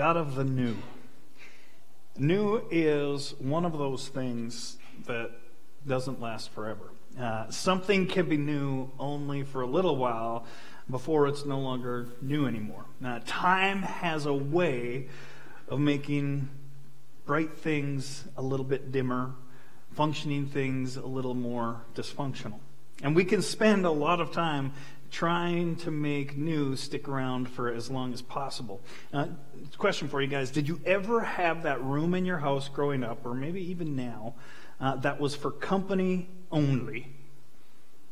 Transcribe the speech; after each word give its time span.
God 0.00 0.16
of 0.16 0.34
the 0.34 0.44
new. 0.44 0.76
New 2.16 2.66
is 2.70 3.34
one 3.38 3.66
of 3.66 3.72
those 3.76 4.08
things 4.08 4.78
that 5.04 5.30
doesn't 5.86 6.22
last 6.22 6.52
forever. 6.52 6.90
Uh, 7.20 7.50
something 7.50 8.06
can 8.06 8.26
be 8.26 8.38
new 8.38 8.90
only 8.98 9.42
for 9.42 9.60
a 9.60 9.66
little 9.66 9.96
while 9.96 10.46
before 10.88 11.28
it's 11.28 11.44
no 11.44 11.58
longer 11.58 12.08
new 12.22 12.46
anymore. 12.46 12.86
Now, 12.98 13.20
time 13.26 13.82
has 13.82 14.24
a 14.24 14.32
way 14.32 15.08
of 15.68 15.78
making 15.78 16.48
bright 17.26 17.58
things 17.58 18.24
a 18.38 18.42
little 18.42 18.64
bit 18.64 18.92
dimmer, 18.92 19.34
functioning 19.92 20.46
things 20.46 20.96
a 20.96 21.04
little 21.04 21.34
more 21.34 21.82
dysfunctional. 21.94 22.60
And 23.02 23.14
we 23.14 23.26
can 23.26 23.42
spend 23.42 23.84
a 23.84 23.90
lot 23.90 24.22
of 24.22 24.32
time 24.32 24.72
trying 25.10 25.76
to 25.76 25.90
make 25.90 26.36
new 26.36 26.76
stick 26.76 27.08
around 27.08 27.48
for 27.48 27.72
as 27.72 27.90
long 27.90 28.12
as 28.12 28.22
possible. 28.22 28.80
Uh, 29.12 29.26
question 29.78 30.08
for 30.08 30.22
you 30.22 30.28
guys 30.28 30.50
Did 30.50 30.68
you 30.68 30.80
ever 30.84 31.20
have 31.20 31.64
that 31.64 31.82
room 31.82 32.14
in 32.14 32.24
your 32.24 32.38
house 32.38 32.68
growing 32.68 33.02
up, 33.02 33.24
or 33.26 33.34
maybe 33.34 33.60
even 33.70 33.96
now, 33.96 34.34
uh, 34.80 34.96
that 34.96 35.20
was 35.20 35.34
for 35.34 35.50
company 35.50 36.28
only? 36.50 37.08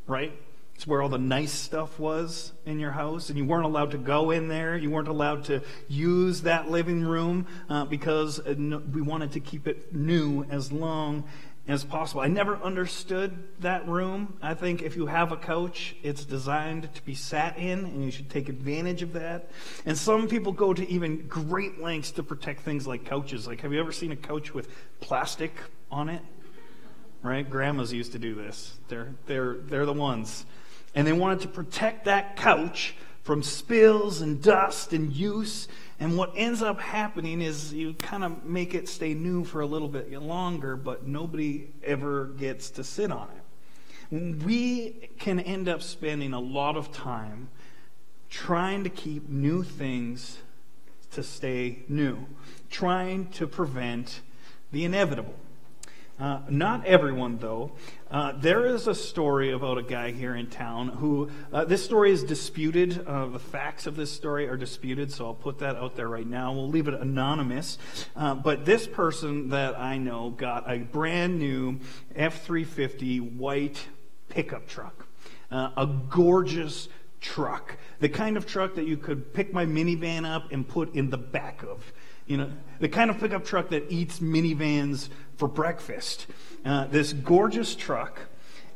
Right? 0.06 0.32
It's 0.78 0.86
where 0.86 1.02
all 1.02 1.08
the 1.08 1.18
nice 1.18 1.50
stuff 1.50 1.98
was 1.98 2.52
in 2.64 2.78
your 2.78 2.92
house, 2.92 3.30
and 3.30 3.36
you 3.36 3.44
weren't 3.44 3.64
allowed 3.64 3.90
to 3.90 3.98
go 3.98 4.30
in 4.30 4.46
there. 4.46 4.76
You 4.76 4.90
weren't 4.90 5.08
allowed 5.08 5.42
to 5.46 5.60
use 5.88 6.42
that 6.42 6.70
living 6.70 7.02
room 7.02 7.48
uh, 7.68 7.84
because 7.84 8.38
uh, 8.38 8.54
we 8.92 9.02
wanted 9.02 9.32
to 9.32 9.40
keep 9.40 9.66
it 9.66 9.92
new 9.92 10.44
as 10.44 10.70
long 10.70 11.24
as 11.68 11.84
possible. 11.84 12.22
I 12.22 12.28
never 12.28 12.56
understood 12.56 13.36
that 13.60 13.86
room. 13.86 14.38
I 14.40 14.54
think 14.54 14.82
if 14.82 14.96
you 14.96 15.04
have 15.06 15.32
a 15.32 15.36
couch, 15.36 15.94
it's 16.02 16.24
designed 16.24 16.92
to 16.94 17.02
be 17.02 17.14
sat 17.14 17.58
in, 17.58 17.80
and 17.80 18.02
you 18.02 18.10
should 18.10 18.30
take 18.30 18.48
advantage 18.48 19.02
of 19.02 19.12
that. 19.12 19.50
And 19.84 19.96
some 19.96 20.28
people 20.28 20.52
go 20.52 20.72
to 20.72 20.88
even 20.88 21.28
great 21.28 21.78
lengths 21.78 22.10
to 22.12 22.22
protect 22.22 22.62
things 22.62 22.86
like 22.86 23.04
couches. 23.04 23.46
Like, 23.46 23.60
have 23.60 23.72
you 23.72 23.80
ever 23.80 23.92
seen 23.92 24.12
a 24.12 24.16
couch 24.16 24.54
with 24.54 24.70
plastic 25.00 25.52
on 25.90 26.08
it? 26.08 26.22
Right? 27.22 27.48
Grandmas 27.48 27.92
used 27.92 28.12
to 28.12 28.18
do 28.18 28.34
this. 28.34 28.78
They're, 28.88 29.12
they're, 29.26 29.58
they're 29.58 29.86
the 29.86 29.92
ones. 29.92 30.46
And 30.94 31.06
they 31.06 31.12
wanted 31.12 31.40
to 31.40 31.48
protect 31.48 32.06
that 32.06 32.36
couch 32.36 32.94
from 33.24 33.42
spills 33.42 34.22
and 34.22 34.42
dust 34.42 34.94
and 34.94 35.12
use. 35.12 35.68
And 36.00 36.16
what 36.16 36.32
ends 36.36 36.62
up 36.62 36.80
happening 36.80 37.40
is 37.40 37.72
you 37.72 37.94
kind 37.94 38.22
of 38.22 38.44
make 38.44 38.74
it 38.74 38.88
stay 38.88 39.14
new 39.14 39.44
for 39.44 39.60
a 39.60 39.66
little 39.66 39.88
bit 39.88 40.10
longer, 40.12 40.76
but 40.76 41.06
nobody 41.06 41.68
ever 41.82 42.26
gets 42.26 42.70
to 42.70 42.84
sit 42.84 43.10
on 43.10 43.28
it. 43.30 44.44
We 44.44 45.10
can 45.18 45.40
end 45.40 45.68
up 45.68 45.82
spending 45.82 46.32
a 46.32 46.40
lot 46.40 46.76
of 46.76 46.92
time 46.92 47.48
trying 48.30 48.84
to 48.84 48.90
keep 48.90 49.28
new 49.28 49.62
things 49.62 50.38
to 51.12 51.22
stay 51.22 51.80
new, 51.88 52.26
trying 52.70 53.28
to 53.30 53.46
prevent 53.46 54.20
the 54.70 54.84
inevitable. 54.84 55.34
Uh, 56.20 56.40
not 56.48 56.84
everyone, 56.84 57.38
though. 57.38 57.72
Uh, 58.10 58.32
there 58.38 58.64
is 58.64 58.86
a 58.86 58.94
story 58.94 59.52
about 59.52 59.76
a 59.76 59.82
guy 59.82 60.10
here 60.10 60.34
in 60.34 60.46
town 60.46 60.88
who, 60.88 61.28
uh, 61.52 61.64
this 61.66 61.84
story 61.84 62.10
is 62.10 62.24
disputed. 62.24 63.06
Uh, 63.06 63.26
the 63.26 63.38
facts 63.38 63.86
of 63.86 63.96
this 63.96 64.10
story 64.10 64.48
are 64.48 64.56
disputed, 64.56 65.12
so 65.12 65.26
I'll 65.26 65.34
put 65.34 65.58
that 65.58 65.76
out 65.76 65.94
there 65.94 66.08
right 66.08 66.26
now. 66.26 66.54
We'll 66.54 66.70
leave 66.70 66.88
it 66.88 66.94
anonymous. 66.94 67.76
Uh, 68.16 68.34
but 68.34 68.64
this 68.64 68.86
person 68.86 69.50
that 69.50 69.78
I 69.78 69.98
know 69.98 70.30
got 70.30 70.70
a 70.70 70.78
brand 70.78 71.38
new 71.38 71.80
F 72.16 72.44
350 72.44 73.20
white 73.20 73.86
pickup 74.30 74.66
truck, 74.66 75.06
uh, 75.50 75.70
a 75.76 75.86
gorgeous 75.86 76.88
truck, 77.20 77.76
the 78.00 78.08
kind 78.08 78.38
of 78.38 78.46
truck 78.46 78.74
that 78.76 78.86
you 78.86 78.96
could 78.96 79.34
pick 79.34 79.52
my 79.52 79.66
minivan 79.66 80.24
up 80.24 80.50
and 80.50 80.66
put 80.66 80.94
in 80.94 81.10
the 81.10 81.18
back 81.18 81.62
of. 81.62 81.92
You 82.26 82.38
know, 82.38 82.52
the 82.80 82.88
kind 82.88 83.10
of 83.10 83.18
pickup 83.18 83.44
truck 83.44 83.68
that 83.68 83.90
eats 83.90 84.20
minivans 84.20 85.10
for 85.36 85.48
breakfast. 85.48 86.26
Uh, 86.64 86.86
this 86.86 87.12
gorgeous 87.12 87.74
truck. 87.74 88.20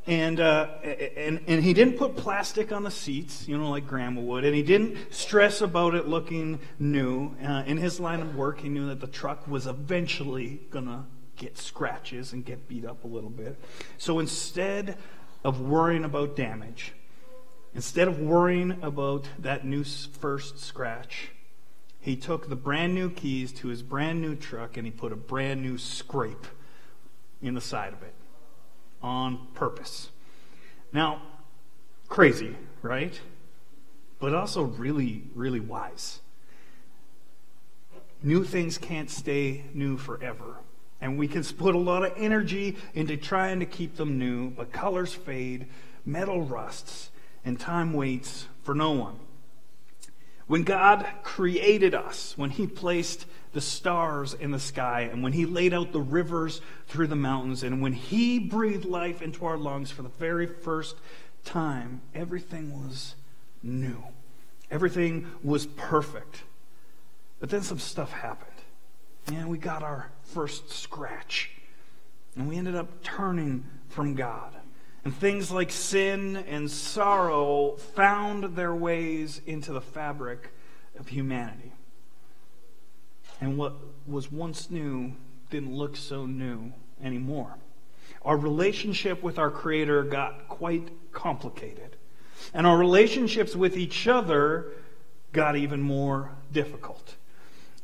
And, 0.06 0.40
uh, 0.40 0.66
and, 0.82 1.40
and 1.46 1.62
he 1.62 1.74
didn't 1.74 1.96
put 1.96 2.16
plastic 2.16 2.72
on 2.72 2.82
the 2.82 2.90
seats, 2.90 3.46
you 3.46 3.56
know, 3.56 3.70
like 3.70 3.86
Grandma 3.86 4.20
would. 4.20 4.44
And 4.44 4.54
he 4.54 4.62
didn't 4.62 4.96
stress 5.12 5.60
about 5.60 5.94
it 5.94 6.08
looking 6.08 6.58
new. 6.78 7.36
Uh, 7.42 7.62
in 7.66 7.76
his 7.76 8.00
line 8.00 8.20
of 8.20 8.34
work, 8.34 8.60
he 8.60 8.68
knew 8.68 8.88
that 8.88 9.00
the 9.00 9.06
truck 9.06 9.46
was 9.46 9.66
eventually 9.66 10.60
going 10.70 10.86
to 10.86 11.04
get 11.36 11.56
scratches 11.56 12.32
and 12.32 12.44
get 12.44 12.68
beat 12.68 12.84
up 12.84 13.04
a 13.04 13.06
little 13.06 13.30
bit. 13.30 13.58
So 13.96 14.18
instead 14.18 14.96
of 15.44 15.60
worrying 15.60 16.04
about 16.04 16.36
damage, 16.36 16.94
instead 17.74 18.08
of 18.08 18.20
worrying 18.20 18.78
about 18.82 19.28
that 19.38 19.64
new 19.64 19.84
first 19.84 20.58
scratch, 20.58 21.30
he 22.00 22.16
took 22.16 22.48
the 22.48 22.56
brand 22.56 22.94
new 22.94 23.08
keys 23.08 23.52
to 23.52 23.68
his 23.68 23.82
brand 23.82 24.20
new 24.20 24.34
truck 24.34 24.76
and 24.76 24.84
he 24.84 24.90
put 24.90 25.12
a 25.12 25.16
brand 25.16 25.62
new 25.62 25.78
scrape 25.78 26.46
in 27.42 27.54
the 27.54 27.60
side 27.60 27.92
of 27.92 28.02
it 28.02 28.14
on 29.02 29.46
purpose. 29.54 30.10
Now, 30.92 31.22
crazy, 32.08 32.56
right? 32.82 33.18
But 34.18 34.34
also 34.34 34.62
really, 34.62 35.24
really 35.34 35.60
wise. 35.60 36.20
New 38.22 38.44
things 38.44 38.78
can't 38.78 39.10
stay 39.10 39.64
new 39.74 39.96
forever. 39.96 40.56
And 41.00 41.18
we 41.18 41.26
can 41.26 41.42
put 41.42 41.74
a 41.74 41.78
lot 41.78 42.04
of 42.04 42.12
energy 42.16 42.76
into 42.94 43.16
trying 43.16 43.58
to 43.58 43.66
keep 43.66 43.96
them 43.96 44.18
new, 44.18 44.50
but 44.50 44.70
colors 44.70 45.12
fade, 45.12 45.66
metal 46.06 46.42
rusts, 46.42 47.10
and 47.44 47.58
time 47.58 47.92
waits 47.92 48.46
for 48.62 48.74
no 48.74 48.92
one. 48.92 49.18
When 50.46 50.62
God 50.62 51.04
created 51.24 51.94
us, 51.94 52.34
when 52.36 52.50
He 52.50 52.68
placed 52.68 53.26
the 53.52 53.60
stars 53.60 54.34
in 54.34 54.50
the 54.50 54.60
sky, 54.60 55.08
and 55.12 55.22
when 55.22 55.32
He 55.32 55.46
laid 55.46 55.74
out 55.74 55.92
the 55.92 56.00
rivers 56.00 56.60
through 56.88 57.08
the 57.08 57.16
mountains, 57.16 57.62
and 57.62 57.82
when 57.82 57.92
He 57.92 58.38
breathed 58.38 58.84
life 58.84 59.22
into 59.22 59.44
our 59.44 59.58
lungs 59.58 59.90
for 59.90 60.02
the 60.02 60.08
very 60.08 60.46
first 60.46 60.96
time, 61.44 62.00
everything 62.14 62.72
was 62.84 63.14
new. 63.62 64.02
Everything 64.70 65.26
was 65.42 65.66
perfect. 65.66 66.42
But 67.40 67.50
then 67.50 67.62
some 67.62 67.78
stuff 67.78 68.12
happened. 68.12 68.48
And 69.26 69.48
we 69.48 69.58
got 69.58 69.82
our 69.82 70.10
first 70.22 70.70
scratch. 70.70 71.50
And 72.36 72.48
we 72.48 72.56
ended 72.56 72.74
up 72.74 73.02
turning 73.02 73.64
from 73.88 74.14
God. 74.14 74.54
And 75.04 75.14
things 75.14 75.50
like 75.50 75.70
sin 75.70 76.36
and 76.36 76.70
sorrow 76.70 77.76
found 77.94 78.56
their 78.56 78.74
ways 78.74 79.40
into 79.44 79.72
the 79.72 79.80
fabric 79.80 80.52
of 80.98 81.08
humanity. 81.08 81.72
And 83.42 83.58
what 83.58 83.74
was 84.06 84.30
once 84.30 84.70
new 84.70 85.14
didn't 85.50 85.74
look 85.74 85.96
so 85.96 86.26
new 86.26 86.72
anymore. 87.02 87.56
Our 88.24 88.36
relationship 88.36 89.20
with 89.20 89.36
our 89.36 89.50
Creator 89.50 90.04
got 90.04 90.46
quite 90.46 90.90
complicated. 91.10 91.96
And 92.54 92.68
our 92.68 92.78
relationships 92.78 93.56
with 93.56 93.76
each 93.76 94.06
other 94.06 94.70
got 95.32 95.56
even 95.56 95.82
more 95.82 96.30
difficult. 96.52 97.16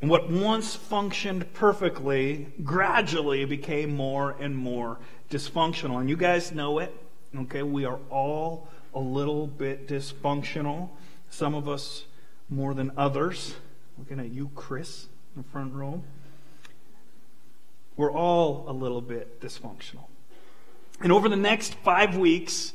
And 0.00 0.08
what 0.08 0.30
once 0.30 0.76
functioned 0.76 1.52
perfectly 1.54 2.52
gradually 2.62 3.44
became 3.44 3.96
more 3.96 4.36
and 4.38 4.56
more 4.56 5.00
dysfunctional. 5.28 5.98
And 5.98 6.08
you 6.08 6.16
guys 6.16 6.52
know 6.52 6.78
it. 6.78 6.94
Okay, 7.36 7.64
we 7.64 7.84
are 7.84 7.98
all 8.10 8.68
a 8.94 9.00
little 9.00 9.48
bit 9.48 9.88
dysfunctional. 9.88 10.90
Some 11.30 11.56
of 11.56 11.68
us 11.68 12.04
more 12.48 12.74
than 12.74 12.92
others. 12.96 13.56
Looking 13.98 14.20
at 14.20 14.30
you, 14.30 14.52
Chris, 14.54 15.08
the 15.38 15.44
front 15.44 15.72
row. 15.72 16.02
We're 17.96 18.12
all 18.12 18.64
a 18.68 18.72
little 18.72 19.00
bit 19.00 19.40
dysfunctional. 19.40 20.04
And 21.00 21.12
over 21.12 21.28
the 21.28 21.36
next 21.36 21.74
five 21.74 22.16
weeks, 22.16 22.74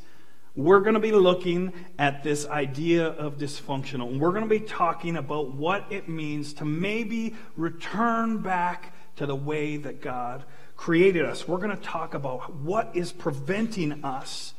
we're 0.56 0.80
going 0.80 0.94
to 0.94 1.00
be 1.00 1.12
looking 1.12 1.72
at 1.98 2.22
this 2.22 2.46
idea 2.46 3.08
of 3.08 3.36
dysfunctional. 3.36 4.08
And 4.08 4.20
we're 4.20 4.30
going 4.30 4.44
to 4.44 4.48
be 4.48 4.60
talking 4.60 5.16
about 5.16 5.52
what 5.52 5.84
it 5.90 6.08
means 6.08 6.54
to 6.54 6.64
maybe 6.64 7.34
return 7.56 8.38
back 8.38 8.94
to 9.16 9.26
the 9.26 9.36
way 9.36 9.76
that 9.76 10.00
God 10.00 10.44
created 10.76 11.24
us. 11.24 11.46
We're 11.46 11.58
going 11.58 11.76
to 11.76 11.82
talk 11.82 12.14
about 12.14 12.54
what 12.54 12.90
is 12.94 13.12
preventing 13.12 14.04
us 14.04 14.53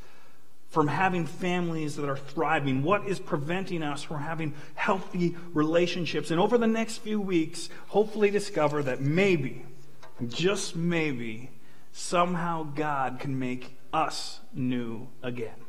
from 0.76 0.88
having 0.90 1.26
families 1.26 1.96
that 1.96 2.10
are 2.10 2.18
thriving, 2.18 2.84
what 2.84 3.08
is 3.08 3.18
preventing 3.18 3.82
us 3.82 4.04
from 4.04 4.20
having 4.20 4.54
healthy 4.74 5.34
relationships. 5.54 6.32
And 6.32 6.40
over 6.40 6.58
the 6.58 6.68
next 6.68 6.98
few 6.98 7.22
weeks, 7.22 7.70
hopefully 7.88 8.30
discover 8.30 8.84
that 8.84 9.00
maybe, 9.00 9.64
just 10.28 10.76
maybe, 10.76 11.50
somehow 11.94 12.64
God 12.64 13.22
can 13.22 13.40
make 13.40 13.78
us 13.94 14.42
new 14.54 15.08
again. 15.24 15.65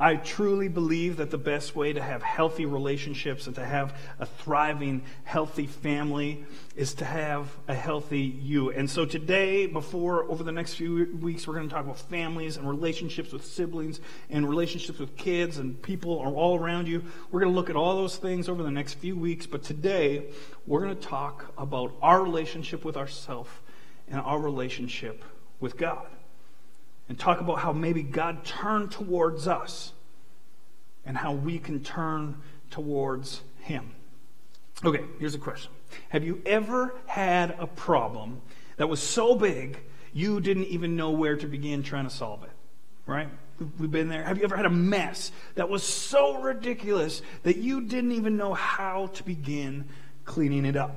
I 0.00 0.14
truly 0.14 0.68
believe 0.68 1.16
that 1.16 1.32
the 1.32 1.38
best 1.38 1.74
way 1.74 1.92
to 1.92 2.00
have 2.00 2.22
healthy 2.22 2.66
relationships 2.66 3.48
and 3.48 3.56
to 3.56 3.64
have 3.64 3.98
a 4.20 4.26
thriving, 4.26 5.02
healthy 5.24 5.66
family 5.66 6.44
is 6.76 6.94
to 6.94 7.04
have 7.04 7.50
a 7.66 7.74
healthy 7.74 8.20
you. 8.20 8.70
And 8.70 8.88
so 8.88 9.04
today, 9.04 9.66
before, 9.66 10.30
over 10.30 10.44
the 10.44 10.52
next 10.52 10.74
few 10.74 11.18
weeks, 11.20 11.48
we're 11.48 11.54
going 11.54 11.68
to 11.68 11.74
talk 11.74 11.84
about 11.84 11.98
families 11.98 12.56
and 12.56 12.68
relationships 12.68 13.32
with 13.32 13.44
siblings 13.44 14.00
and 14.30 14.48
relationships 14.48 15.00
with 15.00 15.16
kids 15.16 15.58
and 15.58 15.80
people 15.82 16.12
all 16.12 16.56
around 16.56 16.86
you. 16.86 17.02
We're 17.32 17.40
going 17.40 17.52
to 17.52 17.56
look 17.56 17.70
at 17.70 17.74
all 17.74 17.96
those 17.96 18.16
things 18.16 18.48
over 18.48 18.62
the 18.62 18.70
next 18.70 18.94
few 18.94 19.16
weeks. 19.16 19.46
But 19.46 19.64
today, 19.64 20.26
we're 20.64 20.80
going 20.80 20.96
to 20.96 21.02
talk 21.02 21.52
about 21.58 21.92
our 22.02 22.22
relationship 22.22 22.84
with 22.84 22.96
ourselves 22.96 23.50
and 24.06 24.20
our 24.20 24.38
relationship 24.38 25.24
with 25.58 25.76
God 25.76 26.06
and 27.08 27.18
talk 27.18 27.40
about 27.40 27.58
how 27.58 27.72
maybe 27.72 28.02
God 28.02 28.44
turned 28.44 28.90
towards 28.90 29.48
us 29.48 29.92
and 31.04 31.16
how 31.16 31.32
we 31.32 31.58
can 31.58 31.82
turn 31.82 32.36
towards 32.70 33.42
Him. 33.60 33.92
Okay, 34.84 35.04
here's 35.18 35.34
a 35.34 35.38
question 35.38 35.70
Have 36.10 36.24
you 36.24 36.42
ever 36.46 36.94
had 37.06 37.56
a 37.58 37.66
problem 37.66 38.40
that 38.76 38.88
was 38.88 39.02
so 39.02 39.34
big 39.34 39.78
you 40.12 40.40
didn't 40.40 40.66
even 40.66 40.96
know 40.96 41.10
where 41.10 41.36
to 41.36 41.46
begin 41.46 41.82
trying 41.82 42.04
to 42.04 42.10
solve 42.10 42.44
it? 42.44 42.50
Right? 43.06 43.28
We've 43.78 43.90
been 43.90 44.08
there. 44.08 44.22
Have 44.22 44.38
you 44.38 44.44
ever 44.44 44.56
had 44.56 44.66
a 44.66 44.70
mess 44.70 45.32
that 45.56 45.68
was 45.68 45.82
so 45.82 46.40
ridiculous 46.40 47.22
that 47.42 47.56
you 47.56 47.80
didn't 47.80 48.12
even 48.12 48.36
know 48.36 48.54
how 48.54 49.08
to 49.14 49.24
begin 49.24 49.86
cleaning 50.24 50.64
it 50.64 50.76
up? 50.76 50.96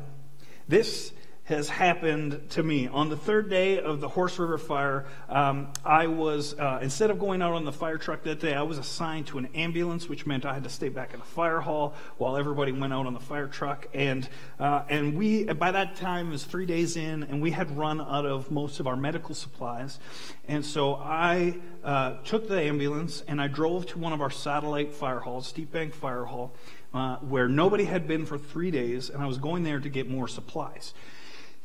This 0.67 1.11
has 1.51 1.69
happened 1.69 2.49
to 2.51 2.63
me. 2.63 2.87
On 2.87 3.09
the 3.09 3.15
third 3.15 3.49
day 3.49 3.79
of 3.79 4.01
the 4.01 4.07
Horse 4.07 4.39
River 4.39 4.57
fire, 4.57 5.05
um, 5.29 5.71
I 5.85 6.07
was, 6.07 6.57
uh, 6.57 6.79
instead 6.81 7.11
of 7.11 7.19
going 7.19 7.41
out 7.41 7.53
on 7.53 7.65
the 7.65 7.71
fire 7.71 7.97
truck 7.97 8.23
that 8.23 8.39
day, 8.39 8.53
I 8.53 8.63
was 8.63 8.77
assigned 8.77 9.27
to 9.27 9.37
an 9.37 9.47
ambulance, 9.53 10.09
which 10.09 10.25
meant 10.25 10.45
I 10.45 10.53
had 10.53 10.63
to 10.63 10.69
stay 10.69 10.89
back 10.89 11.13
in 11.13 11.19
the 11.19 11.25
fire 11.25 11.59
hall 11.59 11.93
while 12.17 12.35
everybody 12.37 12.71
went 12.71 12.93
out 12.93 13.05
on 13.05 13.13
the 13.13 13.19
fire 13.19 13.47
truck. 13.47 13.87
And, 13.93 14.27
uh, 14.59 14.83
and 14.89 15.17
we, 15.17 15.43
by 15.45 15.71
that 15.71 15.95
time, 15.95 16.29
it 16.29 16.31
was 16.31 16.43
three 16.43 16.65
days 16.65 16.97
in, 16.97 17.23
and 17.23 17.41
we 17.41 17.51
had 17.51 17.77
run 17.77 18.01
out 18.01 18.25
of 18.25 18.49
most 18.49 18.79
of 18.79 18.87
our 18.87 18.95
medical 18.95 19.35
supplies. 19.35 19.99
And 20.47 20.65
so 20.65 20.95
I 20.95 21.57
uh, 21.83 22.17
took 22.23 22.47
the 22.47 22.61
ambulance 22.61 23.23
and 23.27 23.41
I 23.41 23.47
drove 23.47 23.87
to 23.87 23.99
one 23.99 24.13
of 24.13 24.21
our 24.21 24.31
satellite 24.31 24.93
fire 24.93 25.19
halls, 25.19 25.47
Steep 25.47 25.71
Bank 25.71 25.93
Fire 25.93 26.25
Hall, 26.25 26.53
uh, 26.93 27.17
where 27.17 27.47
nobody 27.47 27.85
had 27.85 28.07
been 28.07 28.25
for 28.25 28.37
three 28.37 28.71
days, 28.71 29.09
and 29.09 29.23
I 29.23 29.27
was 29.27 29.37
going 29.37 29.63
there 29.63 29.79
to 29.79 29.89
get 29.89 30.09
more 30.09 30.27
supplies. 30.27 30.93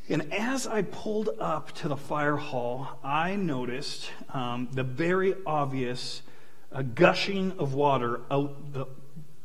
And 0.09 0.33
as 0.33 0.65
I 0.65 0.83
pulled 0.83 1.29
up 1.39 1.73
to 1.75 1.89
the 1.89 1.97
fire 1.97 2.37
hall, 2.37 2.97
I 3.03 3.35
noticed 3.35 4.09
um, 4.33 4.69
the 4.71 4.83
very 4.83 5.35
obvious 5.45 6.21
uh, 6.71 6.81
gushing 6.81 7.53
of 7.59 7.73
water 7.73 8.21
out 8.31 8.73
the 8.73 8.85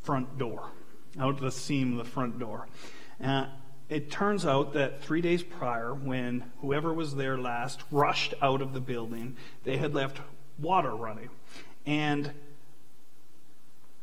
front 0.03 0.39
door, 0.39 0.71
out 1.19 1.41
the 1.41 1.51
seam 1.51 1.99
of 1.99 2.05
the 2.05 2.11
front 2.11 2.39
door. 2.39 2.69
Uh, 3.23 3.47
it 3.89 4.11
turns 4.11 4.47
out 4.47 4.73
that 4.75 5.03
three 5.03 5.21
days 5.21 5.43
prior, 5.43 5.93
when 5.95 6.45
whoever 6.61 6.95
was 6.95 7.17
there 7.17 7.37
last 7.37 7.83
rushed 7.91 8.35
out 8.41 8.63
of 8.63 8.73
the 8.73 8.81
building, 8.81 9.37
they 9.65 9.79
had 9.79 9.95
left 9.95 10.21
water 10.61 10.95
running. 10.95 11.29
And 11.85 12.33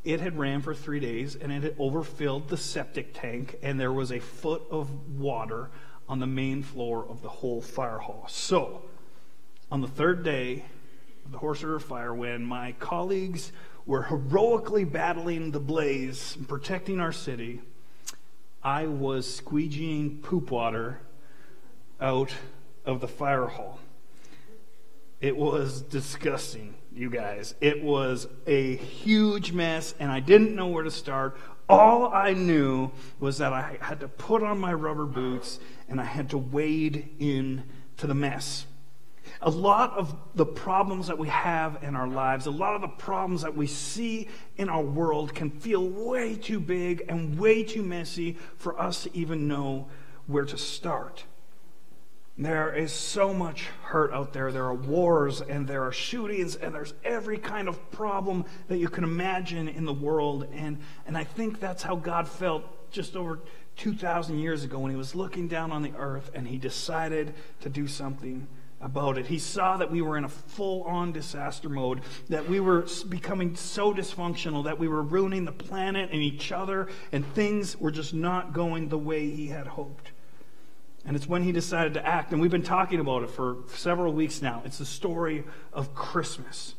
it 0.03 0.19
had 0.19 0.38
ran 0.38 0.61
for 0.61 0.75
three 0.75 1.00
days 1.00 1.35
and 1.35 1.51
it 1.51 1.63
had 1.63 1.75
overfilled 1.79 2.50
the 2.50 2.57
septic 2.57 3.13
tank, 3.13 3.57
and 3.63 3.79
there 3.79 3.94
was 3.94 4.11
a 4.11 4.19
foot 4.19 4.63
of 4.69 5.17
water 5.17 5.69
on 6.09 6.19
the 6.19 6.27
main 6.27 6.63
floor 6.63 7.06
of 7.07 7.21
the 7.21 7.29
whole 7.29 7.61
fire 7.61 8.00
hall. 8.00 8.25
So, 8.27 8.81
on 9.71 9.81
the 9.81 9.88
third 9.88 10.23
day 10.23 10.65
of 11.23 11.31
the 11.31 11.38
Horse 11.38 11.61
River 11.61 11.79
fire, 11.79 12.13
when 12.13 12.44
my 12.44 12.71
colleagues 12.73 13.51
were 13.85 14.01
heroically 14.01 14.83
battling 14.83 15.51
the 15.51 15.59
blaze 15.59 16.35
and 16.35 16.47
protecting 16.47 17.00
our 17.00 17.11
city, 17.11 17.61
I 18.63 18.88
was 18.88 19.39
squeegeeing 19.39 20.23
poop 20.23 20.50
water 20.50 21.00
out 22.01 22.33
of 22.85 23.01
the 23.01 23.07
fire 23.07 23.45
hall. 23.45 23.79
It 25.21 25.38
was 25.38 25.81
disgusting, 25.81 26.73
you 26.91 27.11
guys. 27.11 27.53
It 27.61 27.83
was 27.83 28.27
a 28.47 28.77
huge 28.77 29.51
mess, 29.51 29.94
and 30.00 30.11
I 30.11 30.21
didn't 30.21 30.56
know 30.56 30.67
where 30.67 30.83
to 30.83 30.91
start. 30.91 31.38
All 31.67 32.11
I 32.11 32.33
knew 32.33 32.89
was 33.19 33.38
that 33.38 33.53
I 33.53 33.77
had 33.79 34.00
to 34.00 34.07
put 34.07 34.41
on 34.41 34.59
my 34.59 34.73
rubber 34.73 35.06
boots 35.06 35.59
and 35.89 36.00
I 36.00 36.06
had 36.06 36.30
to 36.30 36.38
wade 36.38 37.09
in 37.19 37.63
to 37.97 38.07
the 38.07 38.13
mess. 38.13 38.65
A 39.41 39.50
lot 39.50 39.94
of 39.94 40.15
the 40.36 40.45
problems 40.45 41.07
that 41.07 41.18
we 41.18 41.27
have 41.27 41.83
in 41.83 41.95
our 41.95 42.07
lives, 42.07 42.45
a 42.45 42.51
lot 42.51 42.75
of 42.75 42.81
the 42.81 42.88
problems 42.88 43.41
that 43.44 43.56
we 43.56 43.68
see 43.68 44.27
in 44.57 44.69
our 44.69 44.81
world 44.81 45.36
can 45.36 45.50
feel 45.50 45.88
way 45.88 46.36
too 46.36 46.59
big 46.59 47.06
and 47.07 47.38
way 47.38 47.63
too 47.63 47.83
messy 47.83 48.38
for 48.57 48.80
us 48.80 49.03
to 49.03 49.15
even 49.15 49.47
know 49.47 49.88
where 50.27 50.45
to 50.45 50.57
start. 50.57 51.25
There 52.38 52.74
is 52.74 52.94
so 52.94 53.33
much 53.33 53.68
hurt 53.83 54.13
out 54.13 54.31
there. 54.31 54.51
There 54.51 54.63
are 54.63 54.74
wars 54.74 55.42
and 55.42 55.68
there 55.68 55.83
are 55.83 55.92
shootings 55.92 56.56
and 56.56 56.74
there's 56.74 56.94
every 57.03 57.38
kind 57.38 57.68
of 57.68 57.92
problem 57.92 58.45
that 58.69 58.77
you 58.77 58.88
can 58.88 59.03
imagine 59.03 59.68
in 59.68 59.83
the 59.83 59.94
world. 59.94 60.47
And, 60.53 60.80
and 61.06 61.18
I 61.18 61.25
think 61.25 61.59
that's 61.59 61.83
how 61.83 61.97
God 61.97 62.30
felt 62.30 62.92
just 62.92 63.18
over 63.18 63.39
2,000 63.79 64.39
years 64.39 64.63
ago 64.63 64.77
when 64.79 64.91
he 64.91 64.97
was 64.97 65.15
looking 65.15 65.47
down 65.47 65.71
on 65.71 65.81
the 65.81 65.93
earth 65.97 66.31
and 66.35 66.47
he 66.47 66.57
decided 66.57 67.33
to 67.61 67.69
do 67.69 67.87
something 67.87 68.47
about 68.81 69.17
it. 69.17 69.27
He 69.27 69.39
saw 69.39 69.77
that 69.77 69.91
we 69.91 70.01
were 70.01 70.17
in 70.17 70.23
a 70.23 70.29
full 70.29 70.83
on 70.83 71.11
disaster 71.11 71.69
mode, 71.69 72.01
that 72.29 72.47
we 72.47 72.59
were 72.59 72.85
becoming 73.07 73.55
so 73.55 73.93
dysfunctional, 73.93 74.65
that 74.65 74.79
we 74.79 74.87
were 74.87 75.01
ruining 75.01 75.45
the 75.45 75.51
planet 75.51 76.09
and 76.11 76.21
each 76.21 76.51
other, 76.51 76.87
and 77.11 77.25
things 77.33 77.77
were 77.77 77.91
just 77.91 78.13
not 78.13 78.53
going 78.53 78.89
the 78.89 78.97
way 78.97 79.29
he 79.29 79.47
had 79.47 79.67
hoped. 79.67 80.11
And 81.05 81.15
it's 81.15 81.27
when 81.27 81.43
he 81.43 81.51
decided 81.51 81.93
to 81.95 82.05
act. 82.05 82.31
And 82.31 82.41
we've 82.41 82.51
been 82.51 82.61
talking 82.61 82.99
about 82.99 83.23
it 83.23 83.29
for 83.29 83.57
several 83.73 84.13
weeks 84.13 84.41
now. 84.41 84.61
It's 84.65 84.77
the 84.77 84.85
story 84.85 85.45
of 85.73 85.95
Christmas. 85.95 86.75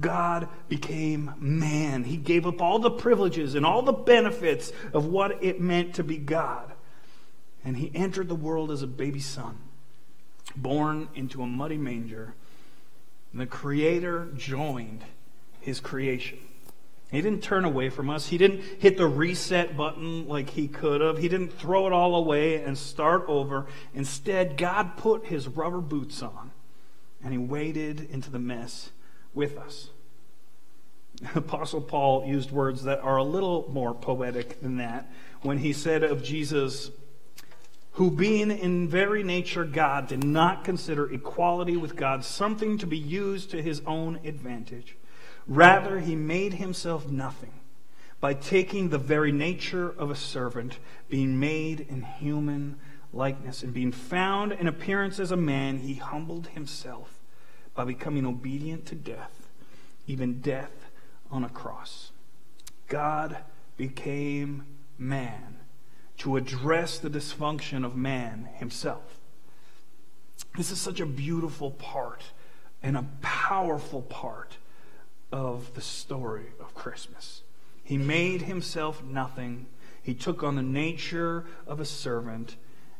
God 0.00 0.48
became 0.68 1.34
man. 1.38 2.04
He 2.04 2.16
gave 2.16 2.46
up 2.46 2.62
all 2.62 2.78
the 2.78 2.90
privileges 2.90 3.54
and 3.54 3.66
all 3.66 3.82
the 3.82 3.92
benefits 3.92 4.72
of 4.92 5.06
what 5.06 5.42
it 5.44 5.60
meant 5.60 5.94
to 5.96 6.04
be 6.04 6.16
God. 6.16 6.72
And 7.64 7.76
he 7.76 7.90
entered 7.94 8.28
the 8.28 8.34
world 8.34 8.70
as 8.70 8.82
a 8.82 8.86
baby 8.86 9.20
son, 9.20 9.58
born 10.56 11.08
into 11.14 11.42
a 11.42 11.46
muddy 11.46 11.76
manger. 11.76 12.34
And 13.32 13.40
the 13.40 13.46
Creator 13.46 14.30
joined 14.36 15.04
his 15.60 15.78
creation. 15.78 16.38
He 17.10 17.20
didn't 17.20 17.42
turn 17.42 17.66
away 17.66 17.90
from 17.90 18.08
us. 18.08 18.28
He 18.28 18.38
didn't 18.38 18.62
hit 18.78 18.96
the 18.96 19.06
reset 19.06 19.76
button 19.76 20.26
like 20.26 20.48
he 20.48 20.66
could 20.66 21.02
have. 21.02 21.18
He 21.18 21.28
didn't 21.28 21.52
throw 21.52 21.86
it 21.86 21.92
all 21.92 22.16
away 22.16 22.62
and 22.62 22.76
start 22.76 23.26
over. 23.28 23.66
Instead, 23.94 24.56
God 24.56 24.96
put 24.96 25.26
his 25.26 25.46
rubber 25.46 25.82
boots 25.82 26.22
on 26.22 26.52
and 27.22 27.32
he 27.32 27.38
waded 27.38 28.08
into 28.10 28.30
the 28.30 28.38
mess 28.38 28.90
with 29.34 29.56
us. 29.56 29.90
Apostle 31.34 31.80
Paul 31.80 32.26
used 32.26 32.50
words 32.50 32.84
that 32.84 33.00
are 33.00 33.16
a 33.16 33.24
little 33.24 33.68
more 33.70 33.94
poetic 33.94 34.60
than 34.60 34.76
that 34.76 35.10
when 35.42 35.58
he 35.58 35.72
said 35.72 36.02
of 36.02 36.22
Jesus, 36.22 36.90
who 37.92 38.10
being 38.10 38.50
in 38.50 38.88
very 38.88 39.22
nature 39.22 39.64
God 39.64 40.08
did 40.08 40.24
not 40.24 40.64
consider 40.64 41.12
equality 41.12 41.76
with 41.76 41.96
God 41.96 42.24
something 42.24 42.78
to 42.78 42.86
be 42.86 42.98
used 42.98 43.50
to 43.50 43.62
his 43.62 43.82
own 43.86 44.18
advantage. 44.24 44.96
Rather, 45.46 46.00
he 46.00 46.16
made 46.16 46.54
himself 46.54 47.08
nothing 47.08 47.52
by 48.20 48.34
taking 48.34 48.88
the 48.88 48.98
very 48.98 49.32
nature 49.32 49.90
of 49.90 50.10
a 50.10 50.16
servant, 50.16 50.78
being 51.08 51.38
made 51.38 51.80
in 51.80 52.02
human 52.02 52.78
likeness, 53.12 53.62
and 53.62 53.74
being 53.74 53.92
found 53.92 54.52
in 54.52 54.68
appearance 54.68 55.18
as 55.18 55.32
a 55.32 55.36
man, 55.36 55.78
he 55.78 55.94
humbled 55.94 56.46
himself 56.48 57.21
by 57.74 57.84
becoming 57.84 58.26
obedient 58.26 58.86
to 58.86 58.94
death, 58.94 59.48
even 60.06 60.40
death 60.40 60.90
on 61.30 61.44
a 61.44 61.48
cross. 61.48 62.10
God 62.88 63.38
became 63.76 64.64
man 64.98 65.56
to 66.18 66.36
address 66.36 66.98
the 66.98 67.10
dysfunction 67.10 67.84
of 67.84 67.96
man 67.96 68.48
himself. 68.54 69.18
This 70.56 70.70
is 70.70 70.78
such 70.78 71.00
a 71.00 71.06
beautiful 71.06 71.70
part 71.70 72.22
and 72.82 72.96
a 72.96 73.06
powerful 73.22 74.02
part 74.02 74.56
of 75.32 75.72
the 75.74 75.80
story 75.80 76.46
of 76.60 76.74
Christmas. 76.74 77.42
He 77.82 77.96
made 77.96 78.42
himself 78.42 79.02
nothing. 79.02 79.66
He 80.02 80.14
took 80.14 80.42
on 80.42 80.56
the 80.56 80.62
nature 80.62 81.46
of 81.66 81.80
a 81.80 81.84
servant, 81.84 82.56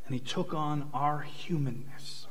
and 0.06 0.14
he 0.14 0.20
took 0.20 0.54
on 0.54 0.88
our 0.94 1.20
humanness. 1.20 2.21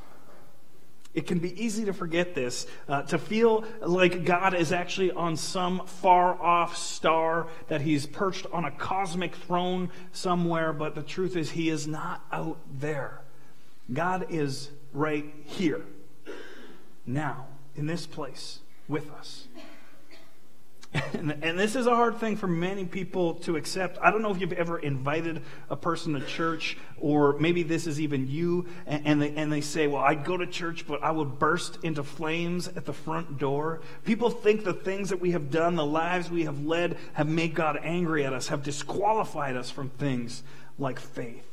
It 1.14 1.26
can 1.26 1.38
be 1.40 1.62
easy 1.62 1.84
to 1.84 1.92
forget 1.92 2.34
this, 2.34 2.66
uh, 2.88 3.02
to 3.02 3.18
feel 3.18 3.64
like 3.80 4.24
God 4.24 4.54
is 4.54 4.72
actually 4.72 5.12
on 5.12 5.36
some 5.36 5.86
far 5.86 6.40
off 6.40 6.76
star, 6.76 7.48
that 7.68 7.82
he's 7.82 8.06
perched 8.06 8.46
on 8.52 8.64
a 8.64 8.70
cosmic 8.70 9.34
throne 9.34 9.90
somewhere, 10.12 10.72
but 10.72 10.94
the 10.94 11.02
truth 11.02 11.36
is, 11.36 11.50
he 11.50 11.68
is 11.68 11.86
not 11.86 12.24
out 12.32 12.58
there. 12.80 13.20
God 13.92 14.26
is 14.30 14.70
right 14.94 15.26
here, 15.44 15.82
now, 17.06 17.46
in 17.76 17.86
this 17.86 18.06
place, 18.06 18.60
with 18.88 19.10
us. 19.10 19.48
And, 20.94 21.58
this 21.58 21.76
is 21.76 21.86
a 21.86 21.94
hard 21.94 22.18
thing 22.18 22.36
for 22.36 22.46
many 22.46 22.84
people 22.84 23.34
to 23.40 23.56
accept. 23.56 23.98
I 24.02 24.10
don't 24.10 24.22
know 24.22 24.30
if 24.30 24.40
you've 24.40 24.52
ever 24.52 24.78
invited 24.78 25.42
a 25.70 25.76
person 25.76 26.14
to 26.14 26.20
church, 26.20 26.76
or 26.98 27.38
maybe 27.38 27.62
this 27.62 27.86
is 27.86 28.00
even 28.00 28.26
you, 28.28 28.66
and, 28.86 29.22
they, 29.22 29.34
and 29.34 29.50
they 29.50 29.60
say, 29.60 29.86
Well, 29.86 30.02
I'd 30.02 30.24
go 30.24 30.36
to 30.36 30.46
church, 30.46 30.86
but 30.86 31.02
I 31.02 31.10
would 31.10 31.38
burst 31.38 31.78
into 31.82 32.02
flames 32.02 32.68
at 32.68 32.84
the 32.84 32.92
front 32.92 33.38
door. 33.38 33.80
People 34.04 34.30
think 34.30 34.64
the 34.64 34.74
things 34.74 35.10
that 35.10 35.20
we 35.20 35.30
have 35.30 35.50
done, 35.50 35.76
the 35.76 35.86
lives 35.86 36.30
we 36.30 36.44
have 36.44 36.64
led, 36.64 36.98
have 37.14 37.28
made 37.28 37.54
God 37.54 37.78
angry 37.82 38.24
at 38.24 38.32
us, 38.32 38.48
have 38.48 38.62
disqualified 38.62 39.56
us 39.56 39.70
from 39.70 39.90
things 39.90 40.42
like 40.78 40.98
faith. 40.98 41.51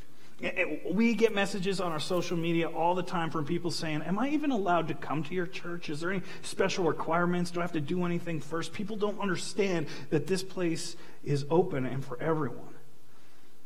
We 0.89 1.15
get 1.15 1.35
messages 1.35 1.81
on 1.81 1.91
our 1.91 1.99
social 1.99 2.37
media 2.37 2.69
all 2.69 2.95
the 2.95 3.03
time 3.03 3.29
from 3.29 3.45
people 3.45 3.71
saying, 3.71 4.03
Am 4.03 4.17
I 4.17 4.29
even 4.29 4.51
allowed 4.51 4.87
to 4.87 4.93
come 4.93 5.23
to 5.23 5.33
your 5.33 5.47
church? 5.47 5.89
Is 5.89 5.99
there 5.99 6.11
any 6.11 6.21
special 6.43 6.85
requirements? 6.85 7.51
Do 7.51 7.59
I 7.59 7.63
have 7.63 7.73
to 7.73 7.81
do 7.81 8.05
anything 8.05 8.39
first? 8.39 8.71
People 8.71 8.95
don't 8.95 9.19
understand 9.19 9.87
that 10.11 10.27
this 10.27 10.43
place 10.43 10.95
is 11.23 11.45
open 11.49 11.85
and 11.85 12.03
for 12.03 12.21
everyone. 12.21 12.73